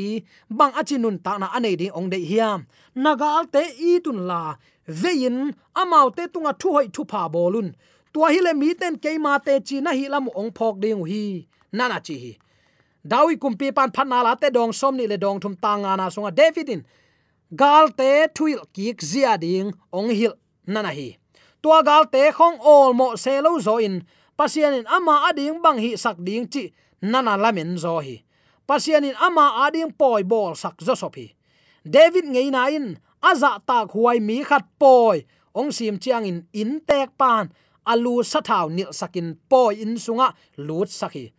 bang 0.59 0.72
achinun 0.81 1.16
ta 1.25 1.33
na 1.38 1.46
anei 1.57 1.77
ding 1.81 1.94
ong 1.98 2.09
dei 2.12 2.25
hiam. 2.31 2.61
Naga 2.94 3.29
alte 3.38 3.62
i 3.88 3.98
tun 4.05 4.18
la. 4.31 4.42
Vein 4.87 5.37
amau 5.75 6.09
te 6.16 6.25
tunga 6.33 6.53
thu 6.61 6.68
hoi 6.77 6.87
thu 6.94 7.03
pa 7.12 7.29
bolun 7.35 7.68
tua 8.12 8.29
hi 8.35 8.40
le 8.46 8.53
mi 8.61 8.75
ten 8.81 8.94
ke 9.03 9.11
ma 9.25 9.38
te 9.46 9.55
chi 9.66 9.77
na 9.81 9.90
hi 9.98 10.07
lam 10.14 10.27
ong 10.40 10.51
phok 10.57 10.75
ding 10.83 11.03
hi. 11.11 11.22
Nana 11.72 11.98
chi 12.07 12.16
hi. 12.25 12.33
Dawi 13.11 13.35
kumpi 13.42 13.66
pan 13.77 13.90
phan 13.94 14.09
na 14.09 14.22
la 14.27 14.33
te 14.35 14.48
dong 14.57 14.72
som 14.81 14.94
ni 14.96 15.07
le 15.07 15.16
dong 15.25 15.40
thum 15.42 15.55
tanga 15.64 15.96
na 15.96 16.07
songa. 16.14 16.31
Davidin 16.31 16.83
gal 17.61 17.87
te 17.98 18.11
thuil 18.37 18.61
kik 18.75 18.98
zia 19.11 19.33
ding 19.44 19.72
ong 19.98 20.11
hil 20.18 20.35
nana 20.66 20.92
hi. 20.98 21.09
Tua 21.62 21.83
gal 21.88 22.05
te 22.14 22.22
khong 22.37 22.59
ol 22.75 22.92
mo 22.98 23.07
se 23.16 23.40
lo 23.40 23.59
zo 23.66 23.77
in 23.87 23.96
pasianin 24.38 24.86
ama 24.86 25.28
ading 25.28 25.62
bang 25.62 25.78
hi 25.78 25.96
sak 25.96 26.16
ding 26.20 26.46
chi 26.48 26.72
nana 27.02 27.36
lamen 27.36 27.78
zo 27.78 28.00
hi. 28.00 28.22
Pasianin 28.68 29.16
ama 29.20 29.66
ading 29.66 29.92
poi 29.92 30.22
bol 30.22 30.54
sak 30.54 30.80
zo 30.80 30.94
sopi 30.94 31.34
david 31.84 32.30
ngei 32.30 32.50
na 32.50 32.70
in, 32.70 32.98
aza 33.18 33.58
tak 33.66 33.90
huai 33.90 34.22
mi 34.22 34.42
khat 34.44 34.64
poi. 34.78 35.26
Ong 35.52 35.68
sim 35.74 35.98
chiang 35.98 36.24
in 36.24 36.46
in 36.52 36.80
tek 36.80 37.12
pan. 37.18 37.52
Alu 37.82 38.22
sathau 38.22 38.70
nil 38.70 38.94
sakin 38.94 39.34
poi 39.50 39.74
in 39.82 39.98
sunga 39.98 40.32
lut 40.56 40.88
sakhi 40.88 41.34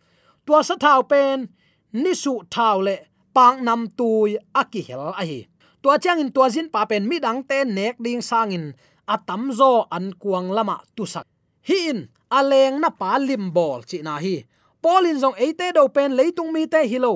tua 0.46 0.60
sathau 0.60 1.08
pen, 1.08 1.48
nisu 1.92 2.44
thau 2.52 2.80
le 2.84 2.96
pang 3.34 3.64
nam 3.64 3.88
tui 3.88 4.36
aki 4.54 4.80
hel 4.88 5.16
a 5.16 5.24
hi. 5.24 5.48
Tua 5.82 5.98
chang 5.98 6.20
in 6.20 6.30
tua 6.32 6.48
zin 6.52 6.68
pa 6.68 6.84
pen 6.84 7.08
mi 7.08 7.18
dang 7.18 7.42
te 7.48 7.64
nek 7.64 7.96
ding 8.04 8.20
sangin 8.20 8.76
atam 9.08 9.52
zo 9.52 9.88
an 9.90 10.12
kuang 10.20 10.48
lama 10.52 10.76
tu 10.96 11.04
sak. 11.06 11.26
Hi 11.68 11.78
in 11.90 12.08
aleng 12.38 12.76
na 12.82 12.90
pa 13.00 13.10
lim 13.28 13.44
bol 13.56 13.80
chi 13.88 13.98
na 14.06 14.14
hi. 14.24 14.36
Polin 14.82 15.18
zong 15.22 15.36
eite 15.44 15.66
do 15.76 15.88
pen 15.88 16.10
leitung 16.18 16.50
mi 16.54 16.62
te 16.72 16.80
hilo 16.92 17.12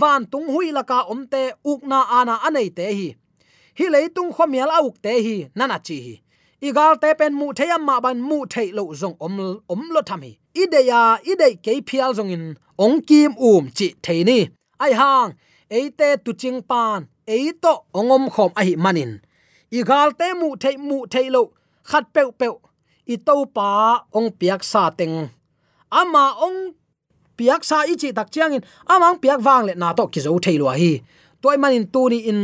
van 0.00 0.22
tung 0.32 0.48
hui 0.52 0.72
laka 0.76 0.98
omte 1.12 1.42
ukna 1.70 1.98
ana 2.18 2.34
anei 2.46 2.68
te 2.78 2.86
hi. 2.98 3.08
Hi 3.78 3.86
leitung 3.94 4.30
khomial 4.36 4.70
auk 4.78 4.96
te 5.04 5.12
hi 5.26 5.36
nana 5.58 5.78
chi 5.86 5.96
hi. 6.06 6.14
Igal 6.68 6.94
te 7.02 7.14
pen 7.18 7.34
mu 7.34 7.46
theya 7.58 7.78
ma 7.78 8.00
ban 8.04 8.18
mu 8.28 8.38
thei 8.52 8.68
lo 8.78 8.84
zong 9.00 9.16
om 9.26 9.36
om 9.72 9.82
lo 9.94 10.00
tham 10.08 10.22
hi. 10.26 10.32
Ideya 10.62 11.00
ide 11.30 11.48
ke 11.64 11.72
phial 11.88 12.12
zong 12.18 12.32
in 12.36 12.44
ong 12.84 13.00
kim 13.08 13.32
um 13.50 13.64
chi 13.76 13.88
thei 14.04 14.20
ni. 14.28 14.38
Ai 14.84 14.92
hang, 15.00 15.30
eite 15.70 16.08
tu 16.24 16.32
ching 16.40 16.60
pan, 16.70 17.00
eito 17.26 17.72
ongom 17.98 18.24
khom 18.34 18.50
a 18.60 18.62
hi 18.64 18.74
manin. 18.84 19.12
Igal 19.78 20.10
te 20.18 20.28
mu 20.40 20.48
thei 20.62 20.76
mu 20.76 20.98
thei 21.12 21.26
lo. 21.30 21.42
Khat 21.90 22.04
peu 22.14 22.30
peu 22.40 22.54
i 23.06 23.16
to 23.16 23.46
pa 23.56 24.04
ong 24.14 24.30
piak 24.38 24.62
sa 24.62 24.90
teng. 24.90 25.30
Ama 25.90 26.24
ong 26.38 26.74
piak 27.36 27.62
sa 27.66 27.82
ichi 27.84 28.14
tak 28.14 28.30
chiang 28.30 28.54
in 28.54 28.62
amang 28.86 29.18
piak 29.22 29.40
wang 29.42 29.66
le 29.66 29.74
na 29.74 29.92
to 29.92 30.06
ki 30.12 30.20
zo 30.20 30.38
thei 30.38 30.56
lo 30.58 30.70
hi. 30.70 31.02
Toy 31.42 31.56
manin 31.58 31.86
tu 31.90 32.08
ni 32.12 32.18
in 32.30 32.40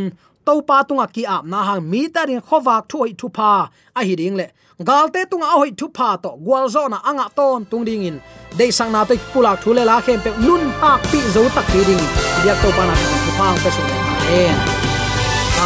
to 0.46 0.62
pa 0.68 0.82
tunga 0.82 1.06
ki 1.14 1.22
ap 1.26 1.44
na 1.46 1.62
hang 1.68 1.82
mi 1.90 2.08
ta 2.08 2.26
rin 2.28 2.40
khowak 2.40 2.88
thu 2.90 3.06
hi 3.06 3.12
thu 3.20 3.28
pa 3.28 3.70
a 3.98 4.00
hi 4.02 4.14
ding 4.20 4.36
le 4.40 4.46
galte 4.88 5.20
tunga 5.30 5.46
hoi 5.60 5.70
thu 5.78 5.86
pa 5.98 6.08
to, 6.22 6.30
gwal 6.44 6.66
zo 6.74 6.82
na 6.88 6.98
anga 7.08 7.26
ton 7.36 7.64
tung 7.70 7.84
ding 7.88 8.04
in. 8.08 8.16
De 8.58 8.66
sang 8.70 8.90
na 8.94 9.04
to 9.08 9.14
pula 9.32 9.52
thu 9.62 9.70
le 9.76 9.82
la 9.90 9.96
khem 10.04 10.18
pe 10.24 10.30
nun 10.44 10.62
pak 10.80 10.98
pi 11.10 11.18
zo 11.34 11.42
tak 11.54 11.66
pi 11.72 11.80
ding 11.88 12.04
dia 12.42 12.54
to 12.62 12.68
pa 12.76 12.82
na 12.88 12.94
thu 13.24 13.30
pa 13.38 13.46
pe 13.62 13.70
so 13.76 13.82
amen. 13.82 14.58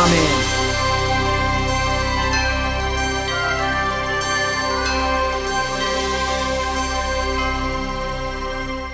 Amen. 0.00 0.41